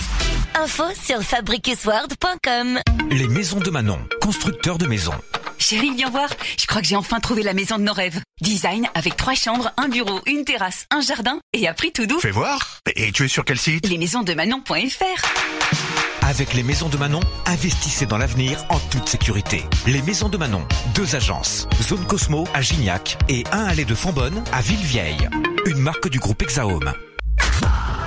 [0.55, 2.81] Info sur fabricusworld.com.
[3.11, 5.15] Les maisons de Manon, constructeurs de maisons.
[5.59, 6.29] Chérie, viens voir.
[6.59, 8.21] Je crois que j'ai enfin trouvé la maison de nos rêves.
[8.41, 12.19] Design avec trois chambres, un bureau, une terrasse, un jardin et à prix tout doux.
[12.19, 12.81] Fais voir.
[12.97, 13.89] Et tu es sur quel site?
[13.89, 15.96] Lesmaisonsdemanon.fr
[16.29, 19.63] Avec les maisons de Manon, investissez dans l'avenir en toute sécurité.
[19.87, 21.69] Les maisons de Manon, deux agences.
[21.81, 25.29] Zone Cosmo à Gignac et un allée de Fambonne à Villevieille.
[25.67, 26.93] Une marque du groupe Hexahome.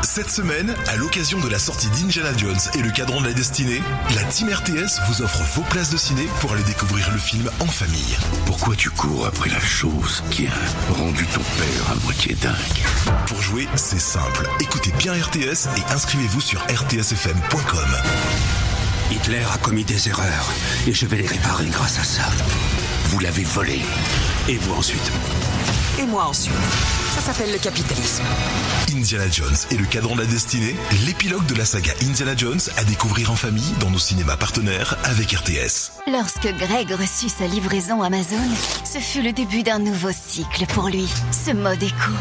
[0.01, 3.81] Cette semaine, à l'occasion de la sortie d'Indiana Jones et le cadran de la destinée,
[4.15, 7.65] la Team RTS vous offre vos places de ciné pour aller découvrir le film en
[7.65, 8.17] famille.
[8.45, 12.55] Pourquoi tu cours après la chose qui a rendu ton père à moitié dingue
[13.27, 14.47] Pour jouer, c'est simple.
[14.61, 17.89] Écoutez bien RTS et inscrivez-vous sur rtsfm.com.
[19.11, 20.49] Hitler a commis des erreurs
[20.88, 22.23] et je vais les réparer grâce à ça.
[23.05, 23.81] Vous l'avez volé.
[24.47, 25.11] Et vous ensuite
[25.99, 26.53] Et moi ensuite.
[27.15, 28.23] Ça s'appelle le capitalisme.
[28.95, 30.76] Indiana Jones et le cadran de la destinée,
[31.06, 35.31] l'épilogue de la saga Indiana Jones à découvrir en famille dans nos cinémas partenaires avec
[35.31, 35.91] RTS.
[36.07, 38.38] Lorsque Greg reçut sa livraison Amazon,
[38.86, 41.07] ce fut le début d'un nouveau cycle pour lui.
[41.31, 42.11] Ce mode éco,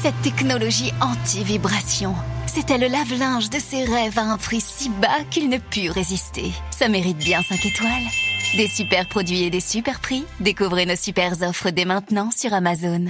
[0.00, 2.14] cette technologie anti-vibration.
[2.46, 6.52] C'était le lave-linge de ses rêves à un prix si bas qu'il ne put résister.
[6.70, 8.33] Ça mérite bien 5 étoiles.
[8.56, 10.24] Des super produits et des super prix.
[10.38, 13.06] Découvrez nos super offres dès maintenant sur Amazon.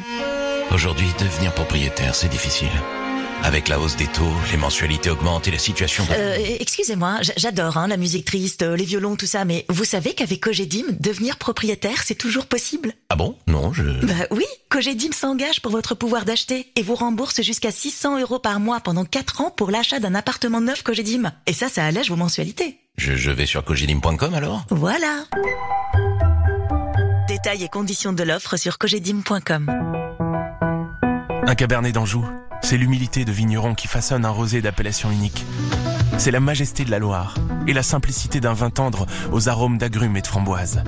[0.72, 2.70] Aujourd'hui, devenir propriétaire, c'est difficile.
[3.44, 6.02] Avec la hausse des taux, les mensualités augmentent et la situation...
[6.06, 6.10] De...
[6.12, 10.14] Euh, excusez-moi, j'adore hein, la musique triste, euh, les violons, tout ça, mais vous savez
[10.14, 12.94] qu'avec Cogedim, devenir propriétaire, c'est toujours possible?
[13.10, 13.36] Ah bon?
[13.46, 13.82] Non, je...
[13.82, 18.60] Bah oui, Cogedim s'engage pour votre pouvoir d'acheter et vous rembourse jusqu'à 600 euros par
[18.60, 21.30] mois pendant 4 ans pour l'achat d'un appartement neuf Cogedim.
[21.46, 22.78] Et ça, ça allège vos mensualités.
[22.96, 24.64] Je, je vais sur cogedim.com alors?
[24.70, 25.26] Voilà
[27.28, 29.70] Détails et conditions de l'offre sur cogedim.com.
[31.46, 32.24] Un cabernet d'Anjou,
[32.65, 35.45] c'est l'humilité de vigneron qui façonne un rosé d'appellation unique.
[36.16, 37.35] C'est la majesté de la Loire
[37.66, 40.82] et la simplicité d'un vin tendre aux arômes d'agrumes et de framboises.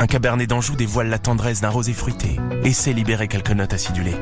[0.00, 4.16] Un cabernet d'Anjou dévoile la tendresse d'un rosé fruité et sait libérer quelques notes acidulées.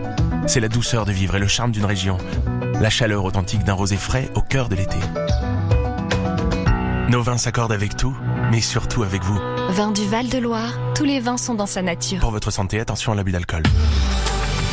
[0.46, 2.18] C'est la douceur de vivre et le charme d'une région,
[2.78, 4.98] la chaleur authentique d'un rosé frais au cœur de l'été.
[7.08, 8.16] Nos vins s'accordent avec tout,
[8.50, 9.38] mais surtout avec vous.
[9.70, 12.20] Vin du Val-de-Loire, tous les vins sont dans sa nature.
[12.20, 13.62] Pour votre santé, attention à l'abus d'alcool.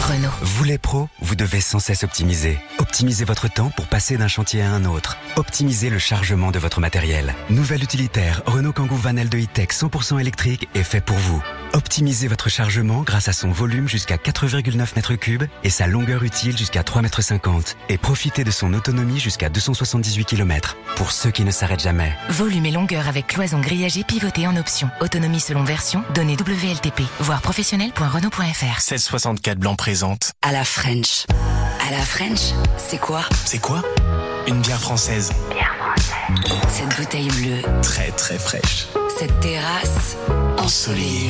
[0.01, 0.31] Renault.
[0.41, 2.57] Vous les pros, vous devez sans cesse optimiser.
[2.79, 5.17] Optimisez votre temps pour passer d'un chantier à un autre.
[5.35, 7.35] Optimisez le chargement de votre matériel.
[7.51, 11.43] Nouvel utilitaire Renault Kangoo Van L de E-Tech 100% électrique est fait pour vous.
[11.73, 16.81] Optimisez votre chargement grâce à son volume jusqu'à 4,9 m3 et sa longueur utile jusqu'à
[16.81, 17.61] 3,50 m.
[17.87, 20.75] Et profitez de son autonomie jusqu'à 278 km.
[20.97, 22.11] Pour ceux qui ne s'arrêtent jamais.
[22.29, 24.89] Volume et longueur avec cloison grillagée pivotée en option.
[24.99, 27.01] Autonomie selon version, données WLTP.
[27.21, 28.41] Voir professionnel.renault.fr.
[28.41, 30.33] 1664 blanc présente.
[30.41, 31.25] À la French.
[31.87, 33.23] À la French, c'est quoi?
[33.45, 33.81] C'est quoi?
[34.47, 35.31] Une bière française.
[36.69, 38.87] Cette bouteille bleue, Très très fraîche.
[39.19, 40.15] cette terrasse
[40.61, 41.27] ensoleillée.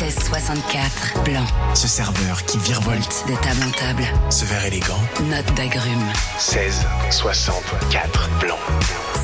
[0.00, 1.46] 1664 blanc.
[1.74, 3.24] Ce serveur qui virevolte.
[3.28, 5.00] De table en table, Ce verre élégant.
[5.24, 6.12] note d'agrumes.
[6.38, 8.58] 16, 64 blanc.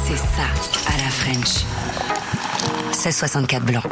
[0.07, 0.47] C'est ça,
[0.87, 1.65] à la French.
[2.93, 3.83] 1664 blanc.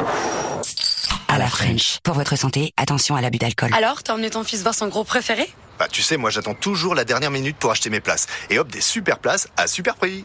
[1.27, 1.99] À la French.
[2.03, 3.69] Pour votre santé, attention à l'abus d'alcool.
[3.75, 5.47] Alors, t'as emmené ton fils voir son gros préféré?
[5.77, 8.25] Bah, tu sais, moi, j'attends toujours la dernière minute pour acheter mes places.
[8.49, 10.23] Et hop, des super places à super prix.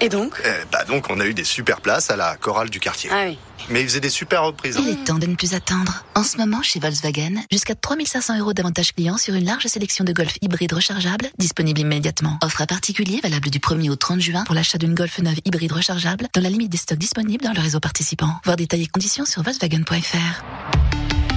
[0.00, 2.78] Et donc Euh, bah, donc, on a eu des super places à la chorale du
[2.80, 3.10] quartier.
[3.12, 3.38] Ah oui.
[3.70, 4.76] Mais ils faisaient des super reprises.
[4.76, 4.82] hein.
[4.84, 6.04] Il est temps de ne plus attendre.
[6.14, 10.12] En ce moment, chez Volkswagen, jusqu'à 3500 euros d'avantages clients sur une large sélection de
[10.12, 12.38] Golf hybrides rechargeables disponible immédiatement.
[12.42, 15.72] Offre à particulier valable du 1er au 30 juin pour l'achat d'une Golf neuve hybride
[15.72, 18.30] rechargeable dans la limite des stocks disponibles dans le réseau participant.
[18.44, 21.27] Voir détails et conditions sur Volkswagen.fr.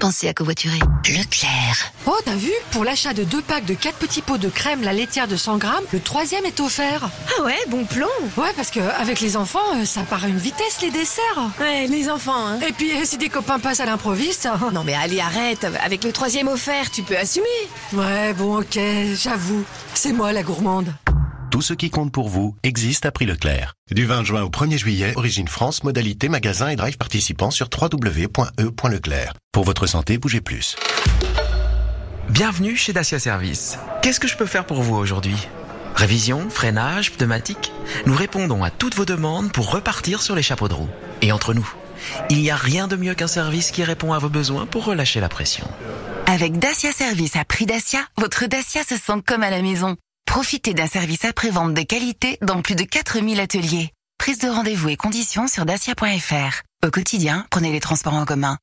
[0.00, 0.78] Pensez à covoiturer.
[1.06, 1.92] Leclerc.
[2.06, 2.50] Oh, t'as vu?
[2.72, 5.58] Pour l'achat de deux packs de quatre petits pots de crème la laitière de 100
[5.58, 7.08] grammes, le troisième est offert.
[7.38, 8.08] Ah ouais, bon plan.
[8.36, 11.50] Ouais, parce que avec les enfants, euh, ça part à une vitesse les desserts.
[11.60, 12.58] Ouais, les enfants, hein.
[12.66, 14.48] Et puis euh, si des copains passent à l'improviste.
[14.72, 15.66] Non mais allez, arrête.
[15.84, 17.46] Avec le troisième offert, tu peux assumer.
[17.92, 18.78] Ouais, bon, ok,
[19.14, 19.64] j'avoue.
[19.94, 20.92] C'est moi la gourmande.
[21.54, 23.74] Tout ce qui compte pour vous existe à prix Leclerc.
[23.92, 29.34] Du 20 juin au 1er juillet, Origine France, modalité magasin et drive participants sur www.e.leclerc.
[29.52, 30.74] Pour votre santé, bougez plus.
[32.28, 33.78] Bienvenue chez Dacia Service.
[34.02, 35.36] Qu'est-ce que je peux faire pour vous aujourd'hui?
[35.94, 37.70] Révision, freinage, pneumatique?
[38.04, 40.90] Nous répondons à toutes vos demandes pour repartir sur les chapeaux de roue.
[41.22, 41.72] Et entre nous,
[42.30, 45.20] il n'y a rien de mieux qu'un service qui répond à vos besoins pour relâcher
[45.20, 45.68] la pression.
[46.26, 49.96] Avec Dacia Service à prix Dacia, votre Dacia se sent comme à la maison.
[50.26, 53.90] Profitez d'un service après-vente de qualité dans plus de 4000 ateliers.
[54.18, 56.62] Prise de rendez-vous et conditions sur dacia.fr.
[56.84, 58.58] Au quotidien, prenez les transports en commun.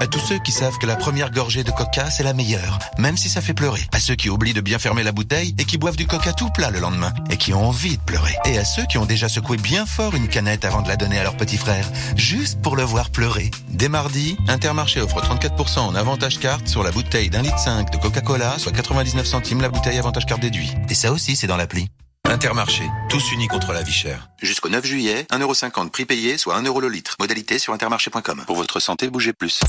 [0.00, 3.16] À tous ceux qui savent que la première gorgée de coca, c'est la meilleure, même
[3.16, 3.84] si ça fait pleurer.
[3.92, 6.50] À ceux qui oublient de bien fermer la bouteille et qui boivent du coca tout
[6.50, 8.34] plat le lendemain et qui ont envie de pleurer.
[8.44, 11.18] Et à ceux qui ont déjà secoué bien fort une canette avant de la donner
[11.18, 13.50] à leur petit frère, juste pour le voir pleurer.
[13.68, 17.96] Dès mardi, Intermarché offre 34% en avantage carte sur la bouteille d'un litre 5 de
[17.96, 20.72] Coca-Cola, soit 99 centimes la bouteille avantage carte déduit.
[20.88, 21.88] Et ça aussi, c'est dans l'appli.
[22.24, 24.28] Intermarché, tous unis contre la vie chère.
[24.42, 27.16] Jusqu'au 9 juillet, 1,50€ prix payé, soit 1€ le litre.
[27.18, 28.44] Modalité sur intermarché.com.
[28.46, 29.60] Pour votre santé, bougez plus.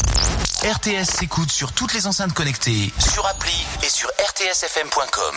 [0.63, 5.35] RTS s'écoute sur toutes les enceintes connectées, sur appli et sur rtsfm.com.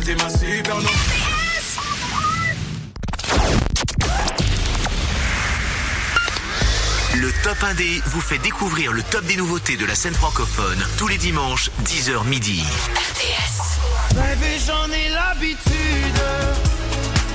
[0.00, 0.88] t'es ma supernova.
[7.14, 11.08] Le Top 1D vous fait découvrir le top des nouveautés de la scène francophone tous
[11.08, 12.62] les dimanches, 10h midi.
[12.62, 14.16] RTS.
[14.16, 16.20] Rêver, j'en ai l'habitude.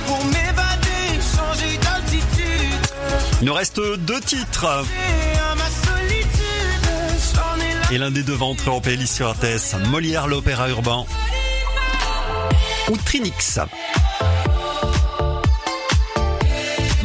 [0.06, 2.86] Pour m'évader, changer d'altitude.
[3.42, 4.84] Il nous reste deux titres.
[7.92, 9.76] Et l'un des deux va entrer en playlist sur RTS.
[9.90, 11.04] Molière, l'opéra urbain.
[12.88, 13.58] Ou Trinix.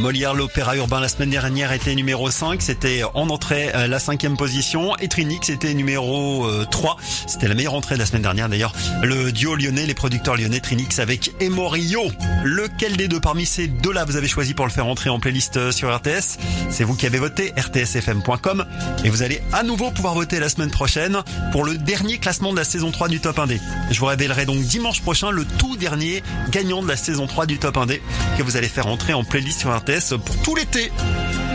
[0.00, 4.36] Molière, l'opéra urbain la semaine dernière était numéro 5, c'était en entrée euh, la cinquième
[4.36, 4.96] position.
[4.96, 8.72] Et Trinix était numéro 3, euh, c'était la meilleure entrée de la semaine dernière d'ailleurs.
[9.02, 12.10] Le duo lyonnais, les producteurs lyonnais Trinix avec Emorio.
[12.42, 15.58] Lequel des deux parmi ces deux-là vous avez choisi pour le faire entrer en playlist
[15.58, 16.38] euh, sur RTS
[16.70, 18.64] C'est vous qui avez voté, rtsfm.com.
[19.04, 21.18] Et vous allez à nouveau pouvoir voter la semaine prochaine
[21.52, 23.60] pour le dernier classement de la saison 3 du Top 1D.
[23.90, 27.58] Je vous révélerai donc dimanche prochain le tout dernier gagnant de la saison 3 du
[27.58, 28.00] Top 1D
[28.38, 29.81] que vous allez faire entrer en playlist sur RTS
[30.24, 30.92] pour tout l'été.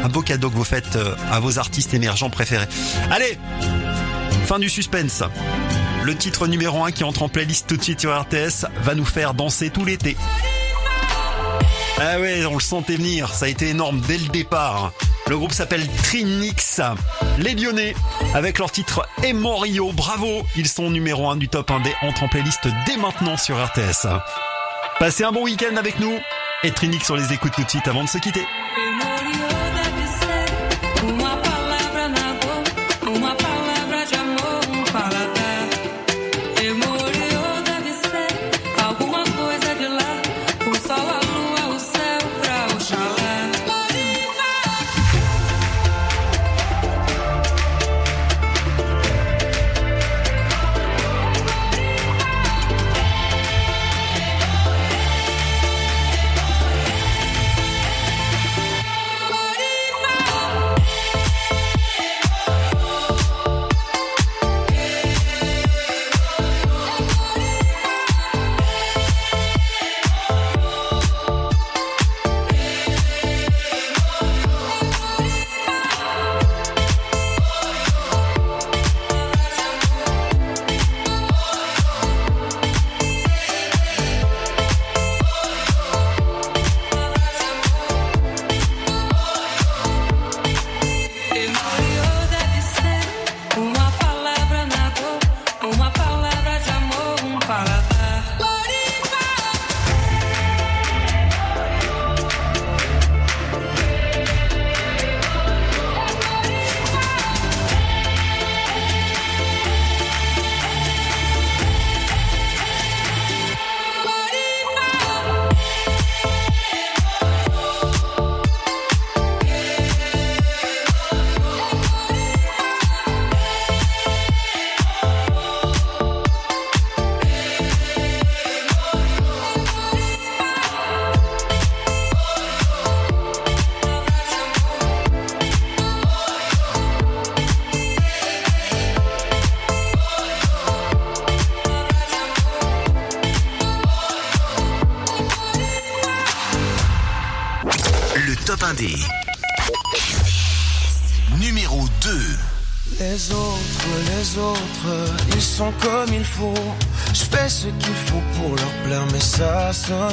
[0.04, 2.68] Un beau cadeau que vous faites euh, à vos artistes émergents préférés.
[3.10, 3.38] Allez,
[4.46, 5.24] fin du suspense.
[6.04, 9.06] Le titre numéro 1 qui entre en playlist tout de suite sur RTS va nous
[9.06, 10.18] faire danser tout l'été.
[12.00, 14.92] Ah ouais, on le sentait venir, ça a été énorme dès le départ.
[15.28, 16.82] Le groupe s'appelle Trinix.
[17.40, 17.96] Les Lyonnais,
[18.34, 22.28] avec leur titre Emorio, bravo, ils sont numéro 1 du top 1 des entrent en
[22.28, 24.08] playlist dès maintenant sur RTS.
[25.00, 26.18] Passez un bon week-end avec nous
[26.64, 28.46] et Trinix sur les écoutes tout de suite avant de se quitter.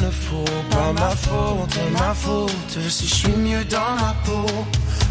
[0.04, 2.78] Sonne faux, pas ma faute, ma faute.
[2.88, 4.46] Si je suis mieux dans ma peau,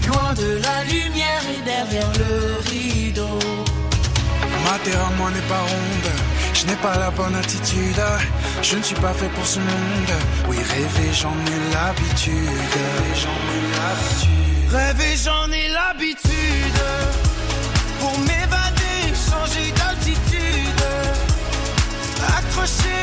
[0.07, 3.39] loin de la lumière et derrière le rideau.
[4.65, 6.11] Ma terre à moi n'est pas ronde,
[6.53, 8.01] je n'ai pas la bonne attitude.
[8.61, 10.13] Je ne suis pas fait pour ce monde.
[10.47, 12.77] Oui, rêver, j'en ai l'habitude.
[13.21, 14.71] J'en ai l'habitude.
[14.71, 16.81] Rêver, j'en ai l'habitude.
[17.99, 20.83] Pour m'évader, changer d'altitude.
[22.37, 23.02] Accroché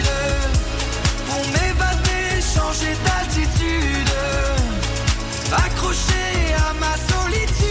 [2.53, 4.09] Changer d'altitude.
[5.53, 7.70] Accroché à ma solitude.